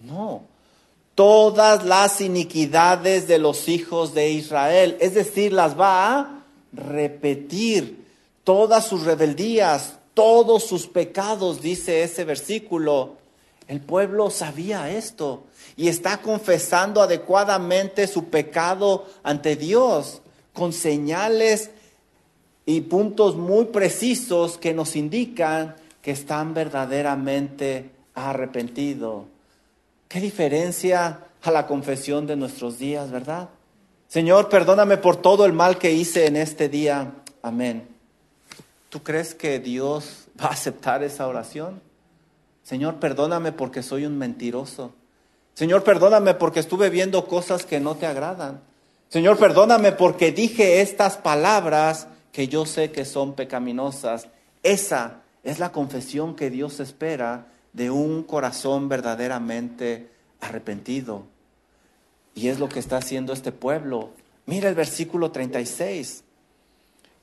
[0.00, 0.42] No.
[1.14, 4.96] Todas las iniquidades de los hijos de Israel.
[5.00, 8.04] Es decir, las va a repetir
[8.42, 13.14] todas sus rebeldías, todos sus pecados, dice ese versículo.
[13.68, 15.44] El pueblo sabía esto
[15.76, 21.70] y está confesando adecuadamente su pecado ante Dios con señales
[22.64, 29.24] y puntos muy precisos que nos indican que están verdaderamente arrepentidos.
[30.08, 33.50] Qué diferencia a la confesión de nuestros días, ¿verdad?
[34.08, 37.12] Señor, perdóname por todo el mal que hice en este día.
[37.42, 37.86] Amén.
[38.88, 41.80] ¿Tú crees que Dios va a aceptar esa oración?
[42.62, 44.92] Señor, perdóname porque soy un mentiroso.
[45.56, 48.60] Señor, perdóname porque estuve viendo cosas que no te agradan.
[49.08, 54.28] Señor, perdóname porque dije estas palabras que yo sé que son pecaminosas.
[54.62, 60.10] Esa es la confesión que Dios espera de un corazón verdaderamente
[60.42, 61.22] arrepentido.
[62.34, 64.10] Y es lo que está haciendo este pueblo.
[64.44, 66.22] Mira el versículo 36.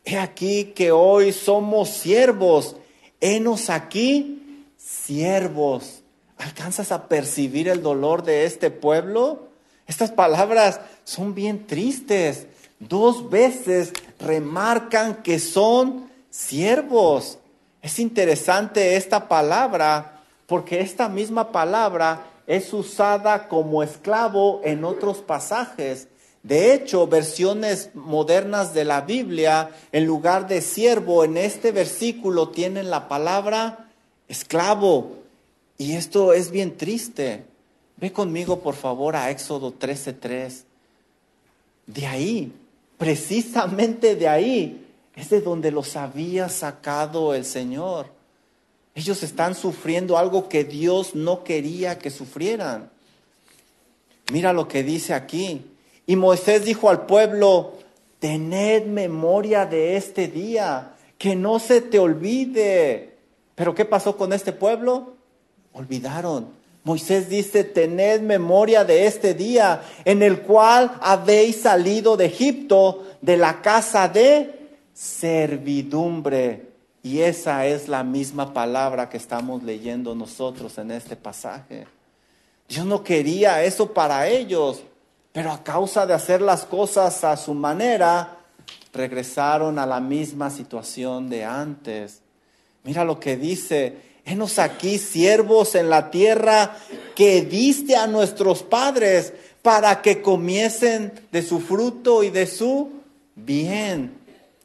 [0.06, 2.78] He aquí que hoy somos siervos.
[3.22, 6.03] Henos aquí siervos.
[6.44, 9.48] ¿Alcanzas a percibir el dolor de este pueblo?
[9.88, 12.48] Estas palabras son bien tristes.
[12.80, 17.38] Dos veces remarcan que son siervos.
[17.82, 26.10] Es interesante esta palabra porque esta misma palabra es usada como esclavo en otros pasajes.
[26.42, 32.90] De hecho, versiones modernas de la Biblia, en lugar de siervo, en este versículo tienen
[32.90, 33.88] la palabra
[34.28, 35.23] esclavo.
[35.78, 37.46] Y esto es bien triste.
[37.98, 40.66] Ve conmigo, por favor, a Éxodo 13:3.
[41.86, 42.54] De ahí
[43.04, 48.08] precisamente de ahí es de donde los había sacado el Señor.
[48.96, 52.90] Ellos están sufriendo algo que Dios no quería que sufrieran.
[54.32, 55.66] Mira lo que dice aquí.
[56.06, 57.74] Y Moisés dijo al pueblo,
[58.20, 63.18] tened memoria de este día, que no se te olvide.
[63.56, 65.13] Pero ¿qué pasó con este pueblo?
[65.74, 66.64] Olvidaron.
[66.84, 73.38] Moisés dice, tened memoria de este día en el cual habéis salido de Egipto, de
[73.38, 76.74] la casa de servidumbre.
[77.02, 81.86] Y esa es la misma palabra que estamos leyendo nosotros en este pasaje.
[82.68, 84.84] Dios no quería eso para ellos,
[85.32, 88.38] pero a causa de hacer las cosas a su manera,
[88.94, 92.22] regresaron a la misma situación de antes.
[92.84, 96.78] Mira lo que dice, henos aquí siervos en la tierra
[97.16, 102.92] que diste a nuestros padres para que comiesen de su fruto y de su
[103.36, 104.18] bien.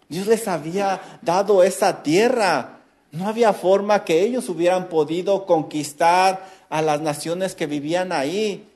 [0.09, 2.81] Dios les había dado esa tierra.
[3.13, 8.67] No había forma que ellos hubieran podido conquistar a las naciones que vivían ahí.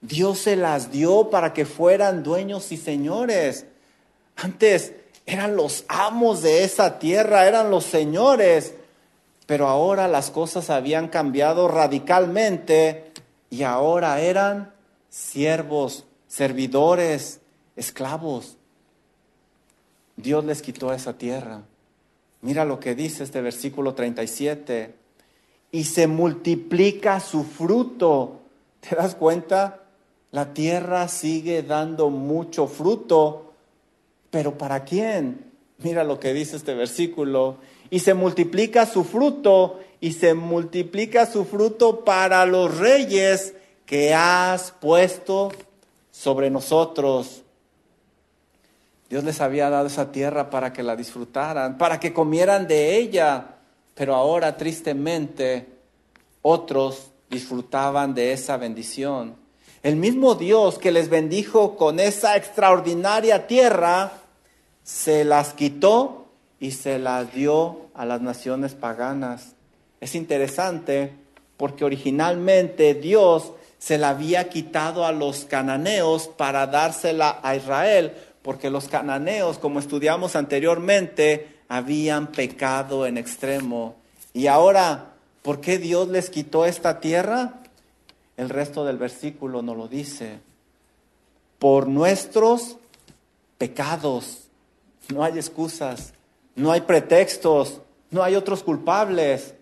[0.00, 3.66] Dios se las dio para que fueran dueños y señores.
[4.36, 4.92] Antes
[5.26, 8.74] eran los amos de esa tierra, eran los señores.
[9.46, 13.12] Pero ahora las cosas habían cambiado radicalmente
[13.50, 14.72] y ahora eran
[15.10, 17.40] siervos, servidores,
[17.76, 18.56] esclavos.
[20.16, 21.62] Dios les quitó esa tierra.
[22.40, 24.94] Mira lo que dice este versículo 37.
[25.72, 28.40] Y se multiplica su fruto.
[28.80, 29.80] ¿Te das cuenta?
[30.30, 33.52] La tierra sigue dando mucho fruto.
[34.30, 35.52] Pero ¿para quién?
[35.78, 37.58] Mira lo que dice este versículo.
[37.90, 39.80] Y se multiplica su fruto.
[40.00, 43.54] Y se multiplica su fruto para los reyes
[43.86, 45.52] que has puesto
[46.10, 47.42] sobre nosotros.
[49.08, 53.56] Dios les había dado esa tierra para que la disfrutaran, para que comieran de ella,
[53.94, 55.68] pero ahora tristemente
[56.42, 59.36] otros disfrutaban de esa bendición.
[59.82, 64.12] El mismo Dios que les bendijo con esa extraordinaria tierra,
[64.82, 66.23] se las quitó
[66.64, 69.52] y se las dio a las naciones paganas.
[70.00, 71.12] Es interesante
[71.58, 78.70] porque originalmente Dios se la había quitado a los cananeos para dársela a Israel, porque
[78.70, 83.96] los cananeos, como estudiamos anteriormente, habían pecado en extremo.
[84.32, 87.60] Y ahora, ¿por qué Dios les quitó esta tierra?
[88.38, 90.38] El resto del versículo nos lo dice.
[91.58, 92.78] Por nuestros
[93.58, 94.44] pecados.
[95.10, 96.13] No hay excusas,
[96.56, 99.54] no hay pretextos, no hay otros culpables.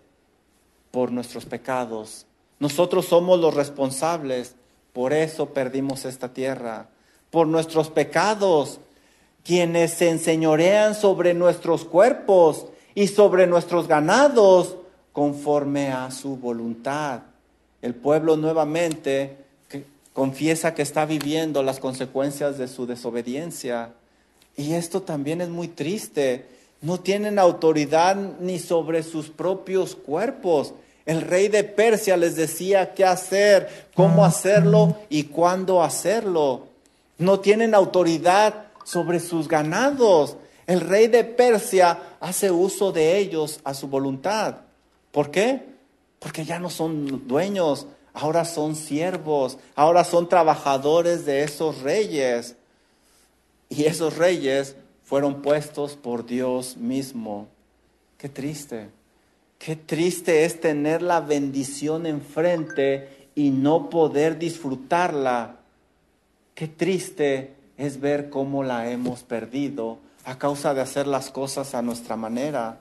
[0.91, 2.27] Por nuestros pecados.
[2.59, 4.57] Nosotros somos los responsables.
[4.93, 6.91] Por eso perdimos esta tierra
[7.33, 8.79] por nuestros pecados,
[9.43, 14.77] quienes se enseñorean sobre nuestros cuerpos y sobre nuestros ganados
[15.13, 17.23] conforme a su voluntad.
[17.81, 19.39] El pueblo nuevamente
[20.13, 23.95] confiesa que está viviendo las consecuencias de su desobediencia.
[24.55, 26.47] Y esto también es muy triste.
[26.83, 30.75] No tienen autoridad ni sobre sus propios cuerpos.
[31.07, 36.73] El rey de Persia les decía qué hacer, cómo hacerlo y cuándo hacerlo
[37.23, 40.37] no tienen autoridad sobre sus ganados.
[40.67, 44.57] El rey de Persia hace uso de ellos a su voluntad.
[45.11, 45.63] ¿Por qué?
[46.19, 52.57] Porque ya no son dueños, ahora son siervos, ahora son trabajadores de esos reyes.
[53.69, 57.49] Y esos reyes fueron puestos por Dios mismo.
[58.19, 58.91] Qué triste.
[59.59, 65.63] Qué triste es tener la bendición enfrente y no poder disfrutarla
[66.55, 71.83] Qué triste es ver cómo la hemos perdido a causa de hacer las cosas a
[71.83, 72.79] nuestra manera.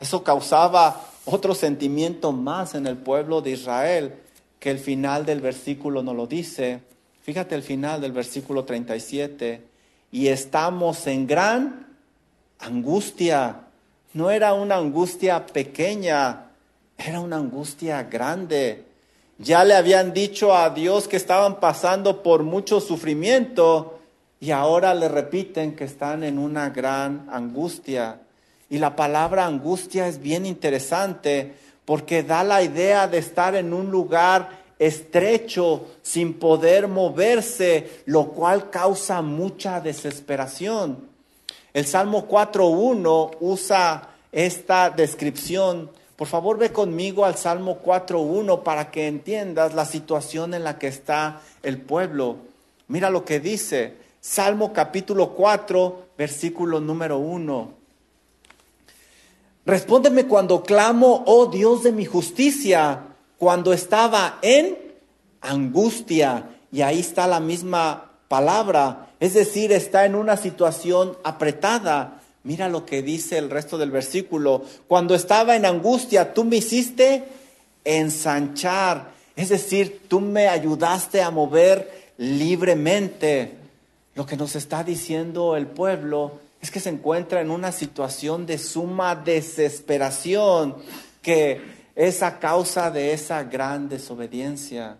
[0.00, 4.14] Eso causaba otro sentimiento más en el pueblo de Israel
[4.58, 6.80] que el final del versículo nos lo dice.
[7.22, 9.62] Fíjate el final del versículo 37.
[10.10, 11.86] Y estamos en gran
[12.58, 13.62] angustia.
[14.12, 16.46] No era una angustia pequeña,
[16.98, 18.84] era una angustia grande.
[19.38, 24.00] Ya le habían dicho a Dios que estaban pasando por mucho sufrimiento
[24.40, 28.20] y ahora le repiten que están en una gran angustia.
[28.68, 31.54] Y la palabra angustia es bien interesante
[31.84, 38.70] porque da la idea de estar en un lugar estrecho, sin poder moverse, lo cual
[38.70, 41.08] causa mucha desesperación.
[41.72, 49.06] El Salmo 4.1 usa esta descripción por favor, ve conmigo al Salmo 4.1 para que
[49.06, 52.36] entiendas la situación en la que está el pueblo.
[52.88, 53.94] Mira lo que dice.
[54.20, 57.72] Salmo capítulo 4, versículo número 1.
[59.64, 63.00] Respóndeme cuando clamo, oh Dios de mi justicia,
[63.40, 64.76] cuando estaba en
[65.40, 66.50] angustia.
[66.70, 72.20] Y ahí está la misma palabra, es decir, está en una situación apretada.
[72.44, 74.62] Mira lo que dice el resto del versículo.
[74.86, 77.24] Cuando estaba en angustia, tú me hiciste
[77.82, 83.54] ensanchar, es decir, tú me ayudaste a mover libremente.
[84.14, 88.58] Lo que nos está diciendo el pueblo es que se encuentra en una situación de
[88.58, 90.76] suma desesperación
[91.22, 94.96] que es a causa de esa gran desobediencia.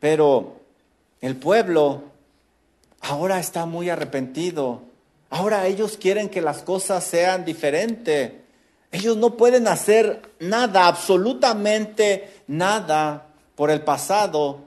[0.00, 0.56] Pero
[1.20, 2.04] el pueblo
[3.02, 4.80] ahora está muy arrepentido.
[5.28, 8.32] Ahora ellos quieren que las cosas sean diferentes.
[8.90, 14.60] Ellos no pueden hacer nada, absolutamente nada por el pasado,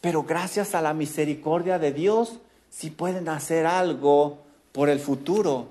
[0.00, 2.34] pero gracias a la misericordia de Dios
[2.70, 4.38] sí pueden hacer algo
[4.70, 5.70] por el futuro.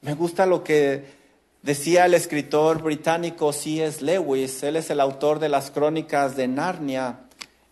[0.00, 1.19] Me gusta lo que
[1.62, 4.04] decía el escritor británico C.S.
[4.04, 7.20] Lewis, él es el autor de las crónicas de Narnia.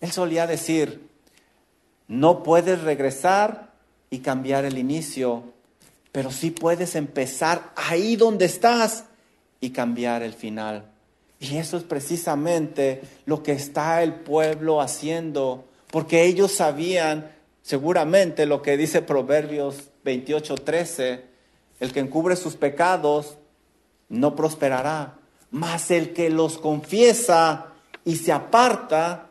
[0.01, 1.09] Él solía decir,
[2.07, 3.73] no puedes regresar
[4.11, 5.45] y cambiar el inicio,
[6.13, 9.05] pero sí puedes empezar ahí donde estás
[9.61, 10.85] y cambiar el final.
[11.41, 17.31] Y eso es precisamente lo que está el pueblo haciendo, porque ellos sabían
[17.63, 21.23] seguramente lo que dice Proverbios 28:13,
[21.81, 23.38] el que encubre sus pecados
[24.09, 25.19] no prosperará,
[25.51, 27.67] mas el que los confiesa
[28.05, 29.27] y se aparta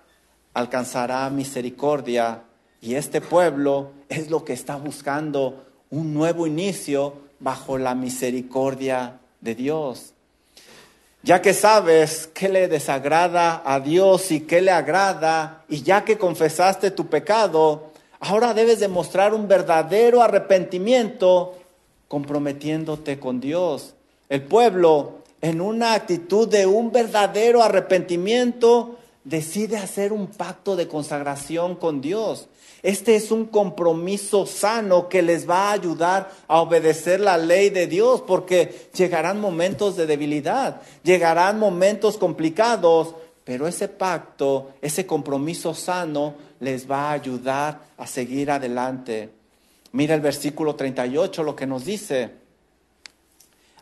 [0.53, 2.43] alcanzará misericordia.
[2.81, 9.55] Y este pueblo es lo que está buscando un nuevo inicio bajo la misericordia de
[9.55, 10.13] Dios.
[11.23, 16.17] Ya que sabes qué le desagrada a Dios y qué le agrada, y ya que
[16.17, 21.57] confesaste tu pecado, ahora debes demostrar un verdadero arrepentimiento
[22.07, 23.96] comprometiéndote con Dios.
[24.29, 31.75] El pueblo, en una actitud de un verdadero arrepentimiento, decide hacer un pacto de consagración
[31.75, 32.47] con Dios.
[32.83, 37.87] Este es un compromiso sano que les va a ayudar a obedecer la ley de
[37.87, 46.35] Dios, porque llegarán momentos de debilidad, llegarán momentos complicados, pero ese pacto, ese compromiso sano
[46.59, 49.29] les va a ayudar a seguir adelante.
[49.93, 52.46] Mira el versículo 38, lo que nos dice.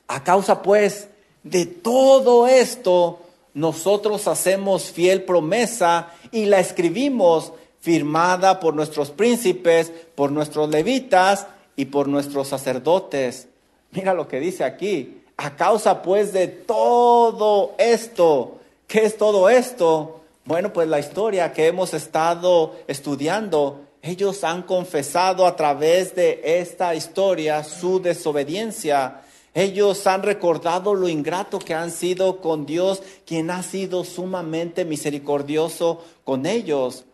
[0.07, 1.07] A causa pues
[1.43, 3.19] de todo esto,
[3.53, 11.85] nosotros hacemos fiel promesa y la escribimos firmada por nuestros príncipes, por nuestros levitas y
[11.85, 13.47] por nuestros sacerdotes.
[13.91, 15.21] Mira lo que dice aquí.
[15.37, 20.21] A causa pues de todo esto, ¿qué es todo esto?
[20.45, 26.95] Bueno, pues la historia que hemos estado estudiando, ellos han confesado a través de esta
[26.95, 29.21] historia su desobediencia.
[29.55, 36.03] Ellos han recordado lo ingrato que han sido con Dios, quien ha sido sumamente misericordioso
[36.23, 37.05] con ellos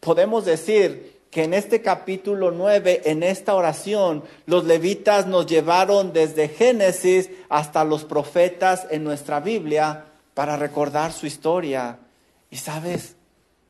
[0.00, 6.48] podemos decir que en este capítulo 9, en esta oración, los levitas nos llevaron desde
[6.48, 11.98] Génesis hasta los profetas en nuestra Biblia para recordar su historia.
[12.50, 13.14] Y sabes,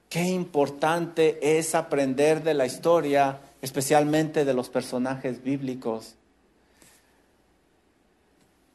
[0.09, 6.15] qué importante es aprender de la historia, especialmente de los personajes bíblicos.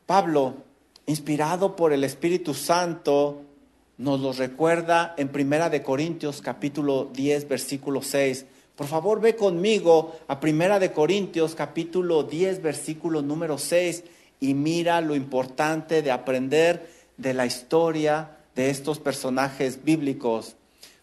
[0.06, 0.53] Pablo,
[1.08, 3.41] inspirado por el Espíritu Santo,
[3.97, 8.45] nos lo recuerda en Primera de Corintios capítulo 10 versículo 6.
[8.76, 14.03] Por favor, ve conmigo a Primera de Corintios capítulo 10 versículo número 6
[14.41, 16.88] y mira lo importante de aprender
[17.18, 20.56] de la historia de estos personajes bíblicos.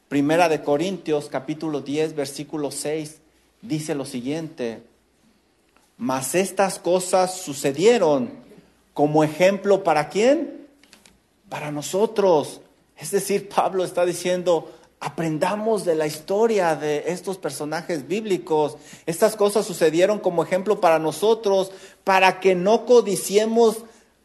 [0.08, 3.20] Primera de Corintios capítulo 10 versículo 6
[3.62, 4.84] dice lo siguiente:
[5.96, 8.51] Mas estas cosas sucedieron
[8.94, 10.66] como ejemplo para quién?
[11.48, 12.60] Para nosotros
[13.02, 14.70] es decir, Pablo está diciendo,
[15.00, 18.76] aprendamos de la historia de estos personajes bíblicos.
[19.06, 21.72] Estas cosas sucedieron como ejemplo para nosotros,
[22.04, 23.78] para que no codiciemos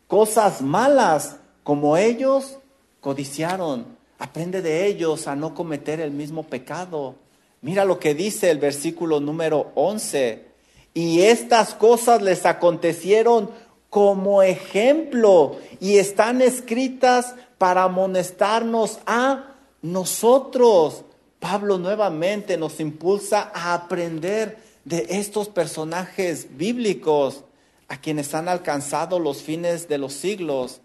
[0.05, 2.59] cosas malas como ellos
[3.01, 3.97] codiciaron.
[4.19, 7.15] Aprende de ellos a no cometer el mismo pecado.
[7.61, 10.45] Mira lo que dice el versículo número 11.
[10.93, 13.49] Y estas cosas les acontecieron
[13.97, 21.03] como ejemplo y están escritas para amonestarnos a nosotros.
[21.39, 27.43] Pablo nuevamente nos impulsa a aprender de estos personajes bíblicos
[27.87, 30.81] a quienes han alcanzado los fines de los siglos.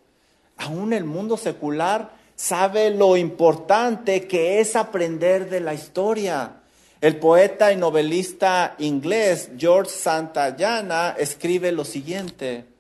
[0.56, 6.62] Aún el mundo secular sabe lo importante que es aprender de la historia.
[7.02, 12.71] El poeta y novelista inglés George Santayana escribe lo siguiente,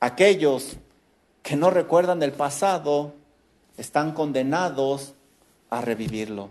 [0.00, 0.76] aquellos
[1.42, 3.14] que no recuerdan el pasado
[3.76, 5.14] están condenados
[5.70, 6.50] a revivirlo.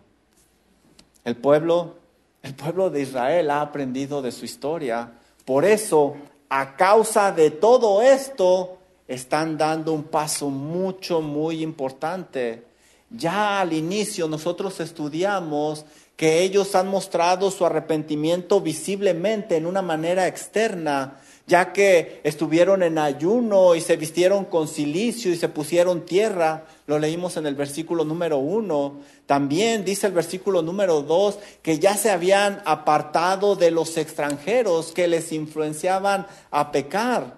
[1.24, 1.96] El pueblo,
[2.42, 5.12] el pueblo de Israel ha aprendido de su historia,
[5.46, 6.16] por eso,
[6.50, 8.78] a causa de todo esto,
[9.08, 12.66] están dando un paso mucho, muy importante.
[13.10, 15.86] Ya al inicio nosotros estudiamos
[16.18, 22.98] que ellos han mostrado su arrepentimiento visiblemente en una manera externa, ya que estuvieron en
[22.98, 26.66] ayuno y se vistieron con silicio y se pusieron tierra.
[26.88, 28.96] Lo leímos en el versículo número uno.
[29.28, 35.08] También dice el versículo número dos que ya se habían apartado de los extranjeros que
[35.08, 37.36] les influenciaban a pecar.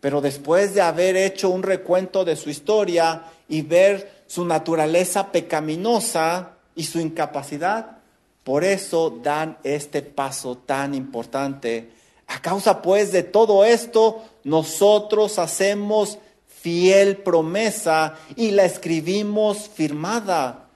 [0.00, 6.55] Pero después de haber hecho un recuento de su historia y ver su naturaleza pecaminosa,
[6.76, 7.98] y su incapacidad.
[8.44, 11.90] Por eso dan este paso tan importante.
[12.28, 20.68] A causa pues de todo esto, nosotros hacemos fiel promesa y la escribimos firmada.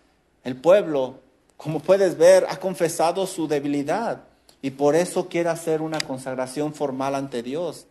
[0.42, 1.20] El pueblo,
[1.56, 4.24] como puedes ver, ha confesado su debilidad
[4.62, 7.86] y por eso quiere hacer una consagración formal ante Dios.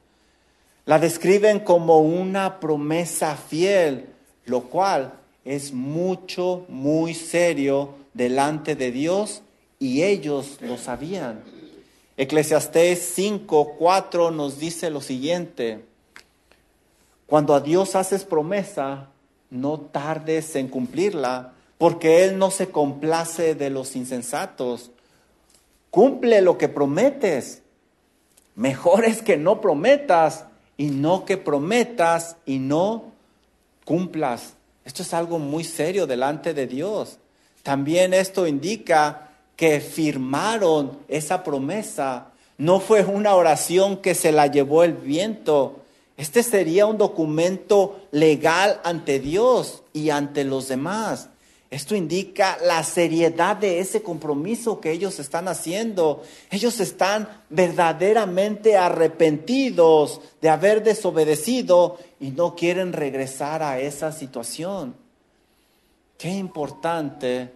[0.85, 4.09] La describen como una promesa fiel,
[4.45, 9.41] lo cual es mucho, muy serio delante de Dios
[9.79, 11.43] y ellos lo sabían.
[12.17, 15.85] Eclesiastés 5, 4 nos dice lo siguiente,
[17.25, 19.09] cuando a Dios haces promesa,
[19.49, 24.91] no tardes en cumplirla, porque Él no se complace de los insensatos.
[25.91, 27.61] Cumple lo que prometes.
[28.55, 33.13] Mejor es que no prometas y no que prometas y no
[33.85, 34.55] cumplas.
[34.85, 37.17] Esto es algo muy serio delante de Dios.
[37.63, 42.27] También esto indica que firmaron esa promesa.
[42.57, 45.81] No fue una oración que se la llevó el viento.
[46.17, 51.29] Este sería un documento legal ante Dios y ante los demás.
[51.71, 56.23] Esto indica la seriedad de ese compromiso que ellos están haciendo.
[56.49, 64.95] Ellos están verdaderamente arrepentidos de haber desobedecido y no quieren regresar a esa situación.
[66.17, 67.51] Qué importante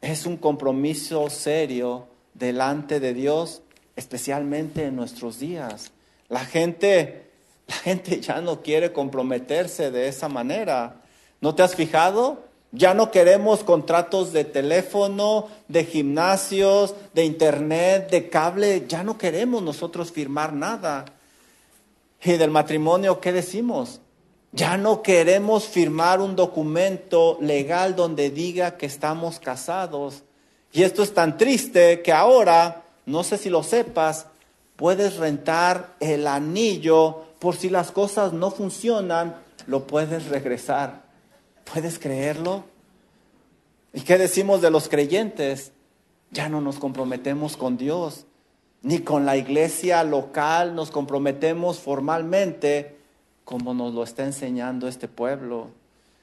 [0.00, 3.62] es un compromiso serio delante de Dios,
[3.94, 5.92] especialmente en nuestros días.
[6.28, 7.30] La gente,
[7.68, 11.02] la gente ya no quiere comprometerse de esa manera.
[11.40, 12.44] ¿No te has fijado?
[12.76, 18.84] Ya no queremos contratos de teléfono, de gimnasios, de internet, de cable.
[18.86, 21.06] Ya no queremos nosotros firmar nada.
[22.22, 24.02] ¿Y del matrimonio qué decimos?
[24.52, 30.24] Ya no queremos firmar un documento legal donde diga que estamos casados.
[30.70, 34.26] Y esto es tan triste que ahora, no sé si lo sepas,
[34.76, 41.05] puedes rentar el anillo por si las cosas no funcionan, lo puedes regresar.
[41.72, 42.64] ¿Puedes creerlo?
[43.92, 45.72] ¿Y qué decimos de los creyentes?
[46.30, 48.24] Ya no nos comprometemos con Dios,
[48.82, 52.96] ni con la iglesia local nos comprometemos formalmente
[53.44, 55.70] como nos lo está enseñando este pueblo.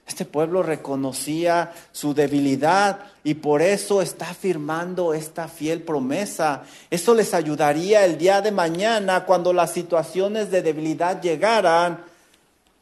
[0.05, 6.63] Este pueblo reconocía su debilidad y por eso está firmando esta fiel promesa.
[6.89, 12.03] Eso les ayudaría el día de mañana cuando las situaciones de debilidad llegaran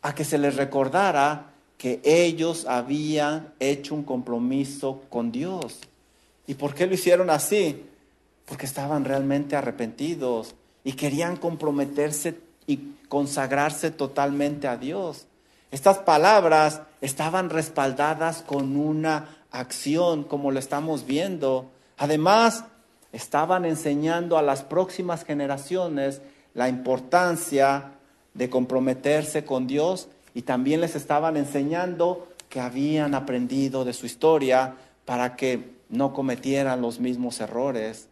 [0.01, 1.50] a que se les recordara
[1.81, 5.79] que ellos habían hecho un compromiso con Dios.
[6.45, 7.83] ¿Y por qué lo hicieron así?
[8.45, 10.53] Porque estaban realmente arrepentidos
[10.83, 15.25] y querían comprometerse y consagrarse totalmente a Dios.
[15.71, 21.71] Estas palabras estaban respaldadas con una acción, como lo estamos viendo.
[21.97, 22.63] Además,
[23.11, 26.21] estaban enseñando a las próximas generaciones
[26.53, 27.93] la importancia
[28.35, 34.75] de comprometerse con Dios y también les estaban enseñando que habían aprendido de su historia
[35.05, 38.07] para que no cometieran los mismos errores.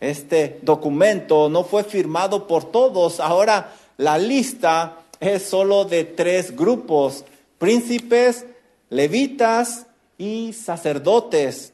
[0.00, 7.24] Este documento no fue firmado por todos, ahora la lista es solo de tres grupos,
[7.58, 8.44] príncipes,
[8.90, 9.86] levitas
[10.18, 11.72] y sacerdotes.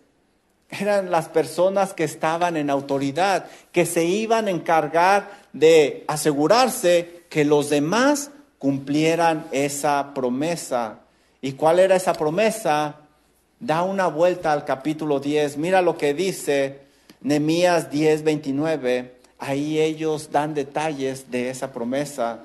[0.69, 7.47] Eran las personas que estaban en autoridad, que se iban a encargar de asegurarse que
[7.47, 11.01] los demás cumplieran esa promesa.
[11.41, 12.97] ¿Y cuál era esa promesa?
[13.61, 15.57] Da una vuelta al capítulo 10.
[15.57, 16.81] Mira lo que dice
[17.21, 22.41] Nehemías 10, 29 ahí ellos dan detalles de esa promesa.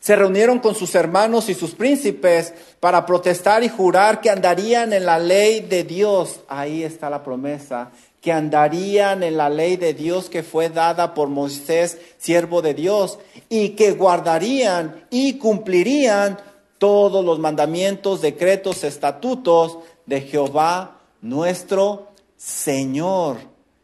[0.00, 5.06] Se reunieron con sus hermanos y sus príncipes para protestar y jurar que andarían en
[5.06, 6.40] la ley de Dios.
[6.48, 7.92] Ahí está la promesa,
[8.22, 13.18] que andarían en la ley de Dios que fue dada por Moisés, siervo de Dios,
[13.48, 16.38] y que guardarían y cumplirían
[16.78, 23.38] todos los mandamientos, decretos, estatutos de Jehová nuestro Señor.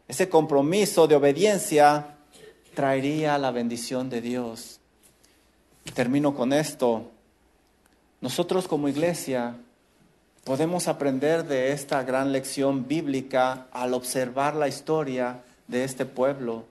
[0.07, 2.17] Ese compromiso de obediencia
[2.75, 4.79] traería la bendición de Dios.
[5.95, 7.11] Termino con esto.
[8.21, 9.57] Nosotros como iglesia
[10.49, 16.65] podemos aprender de esta gran lección bíblica al observar la historia de este pueblo,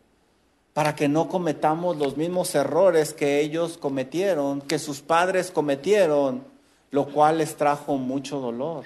[0.74, 6.44] para que no cometamos los mismos errores que ellos cometieron, que sus padres cometieron,
[6.90, 8.86] lo cual les trajo mucho dolor.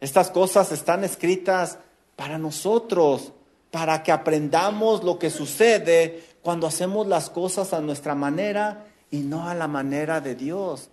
[0.00, 1.78] Estas cosas están escritas
[2.14, 3.32] para nosotros,
[3.70, 9.48] para que aprendamos lo que sucede cuando hacemos las cosas a nuestra manera y no
[9.48, 10.90] a la manera de Dios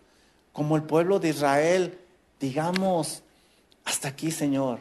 [0.53, 1.99] como el pueblo de Israel,
[2.39, 3.23] digamos,
[3.85, 4.79] hasta aquí, Señor,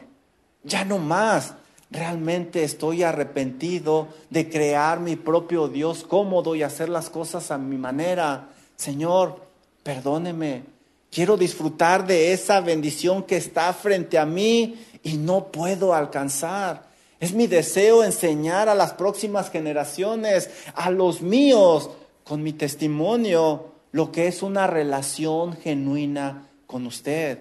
[0.63, 1.53] ya no más.
[1.89, 7.77] Realmente estoy arrepentido de crear mi propio Dios cómodo y hacer las cosas a mi
[7.77, 8.49] manera.
[8.75, 9.41] Señor,
[9.83, 10.63] perdóneme.
[11.09, 16.87] Quiero disfrutar de esa bendición que está frente a mí y no puedo alcanzar.
[17.21, 21.89] Es mi deseo enseñar a las próximas generaciones, a los míos,
[22.25, 27.39] con mi testimonio, lo que es una relación genuina con usted.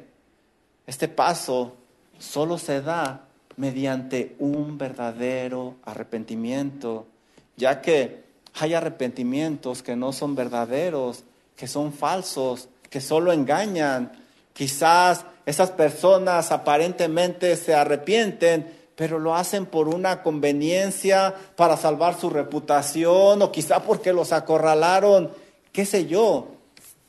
[0.87, 1.77] Este paso
[2.19, 7.07] solo se da mediante un verdadero arrepentimiento,
[7.57, 8.25] ya que
[8.55, 11.25] hay arrepentimientos que no son verdaderos,
[11.57, 14.13] que son falsos, que solo engañan.
[14.55, 22.31] Quizás esas personas aparentemente se arrepienten, pero lo hacen por una conveniencia para salvar su
[22.31, 25.31] reputación o quizá porque los acorralaron
[25.77, 26.56] qué sé yo,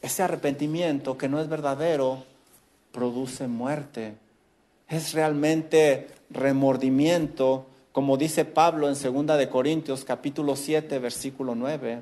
[0.01, 2.23] ese arrepentimiento que no es verdadero
[2.91, 4.15] produce muerte.
[4.87, 12.01] Es realmente remordimiento, como dice Pablo en 2 de Corintios capítulo 7 versículo 9.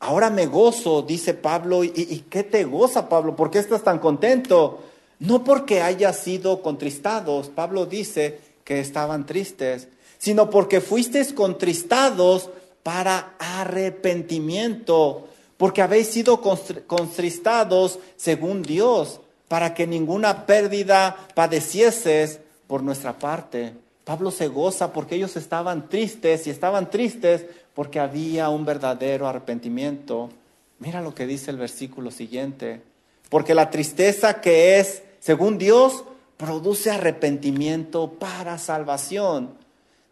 [0.00, 3.36] Ahora me gozo, dice Pablo, ¿y, y qué te goza Pablo?
[3.36, 4.82] ¿Por qué estás tan contento?
[5.18, 9.88] No porque hayas sido contristados, Pablo dice que estaban tristes,
[10.18, 12.50] sino porque fuisteis contristados
[12.82, 23.18] para arrepentimiento, porque habéis sido contristados según Dios, para que ninguna pérdida padecieses por nuestra
[23.18, 23.74] parte.
[24.04, 30.30] Pablo se goza porque ellos estaban tristes y estaban tristes porque había un verdadero arrepentimiento.
[30.78, 32.82] Mira lo que dice el versículo siguiente.
[33.30, 36.04] Porque la tristeza que es, según Dios,
[36.36, 39.54] produce arrepentimiento para salvación.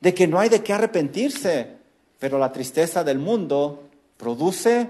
[0.01, 1.83] De que no hay de qué arrepentirse
[2.23, 3.83] pero la tristeza del mundo
[4.17, 4.89] produce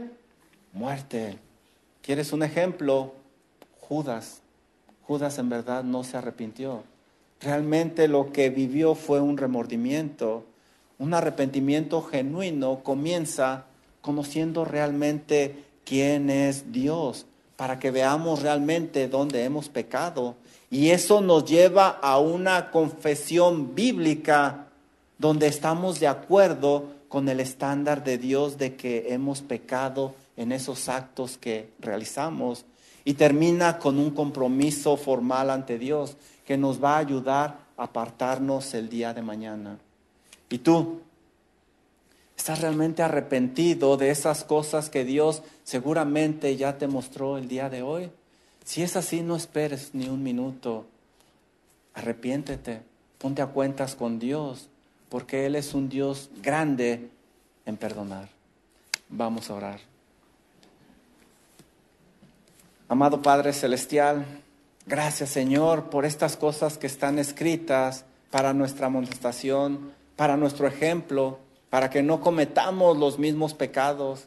[0.73, 1.39] muerte.
[2.03, 3.13] ¿Quieres un ejemplo?
[3.81, 4.41] Judas.
[5.07, 6.83] Judas en verdad no se arrepintió.
[7.41, 10.45] Realmente lo que vivió fue un remordimiento.
[10.99, 13.67] Un arrepentimiento genuino comienza
[14.01, 20.37] conociendo realmente quién es Dios, para que veamos realmente dónde hemos pecado.
[20.71, 24.67] Y eso nos lleva a una confesión bíblica
[25.19, 30.89] donde estamos de acuerdo con el estándar de Dios de que hemos pecado en esos
[30.89, 32.65] actos que realizamos
[33.05, 36.17] y termina con un compromiso formal ante Dios
[36.47, 39.79] que nos va a ayudar a apartarnos el día de mañana.
[40.49, 41.01] ¿Y tú?
[42.37, 47.83] ¿Estás realmente arrepentido de esas cosas que Dios seguramente ya te mostró el día de
[47.83, 48.11] hoy?
[48.65, 50.87] Si es así, no esperes ni un minuto.
[51.95, 52.83] Arrepiéntete,
[53.19, 54.69] ponte a cuentas con Dios
[55.09, 57.11] porque Él es un Dios grande
[57.67, 58.29] en perdonar.
[59.11, 59.92] Vamos a orar.
[62.89, 64.27] Amado Padre Celestial,
[64.87, 71.39] gracias Señor por estas cosas que están escritas para nuestra amonestación, para nuestro ejemplo,
[71.71, 74.27] para que no cometamos los mismos pecados.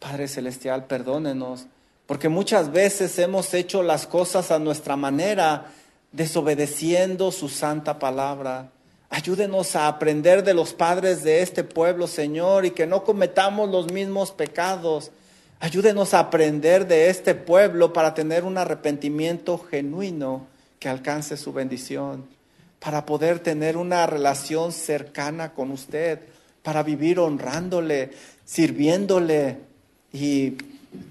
[0.00, 1.66] Padre Celestial, perdónenos,
[2.06, 5.66] porque muchas veces hemos hecho las cosas a nuestra manera,
[6.12, 8.70] desobedeciendo su santa palabra.
[9.10, 13.92] Ayúdenos a aprender de los padres de este pueblo, Señor, y que no cometamos los
[13.92, 15.12] mismos pecados.
[15.58, 20.46] Ayúdenos a aprender de este pueblo para tener un arrepentimiento genuino
[20.78, 22.26] que alcance su bendición,
[22.78, 26.20] para poder tener una relación cercana con usted,
[26.62, 28.10] para vivir honrándole,
[28.44, 29.58] sirviéndole
[30.12, 30.56] y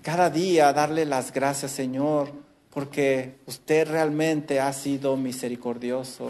[0.03, 2.31] cada día darle las gracias, Señor,
[2.69, 6.29] porque usted realmente ha sido misericordioso.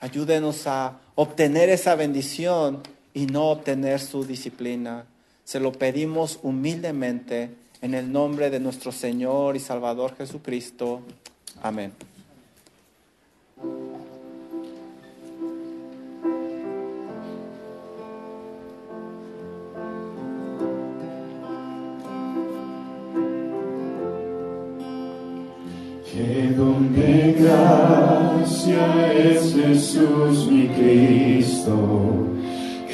[0.00, 2.82] Ayúdenos a obtener esa bendición
[3.14, 5.06] y no obtener su disciplina.
[5.46, 11.02] Se lo pedimos humildemente en el nombre de nuestro Señor y Salvador Jesucristo.
[11.62, 11.92] Amén.
[26.12, 32.25] Que donde gracia es Jesús mi Cristo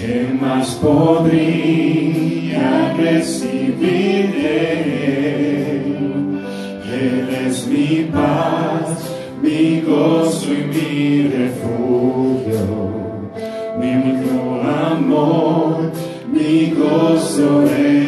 [0.04, 6.42] ¿Qué más podría recibir de Él?
[6.92, 12.66] Él es mi paz, mi gozo y mi refugio,
[13.78, 15.92] mi único amor,
[16.32, 18.01] mi gozo es.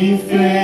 [0.00, 0.59] Ha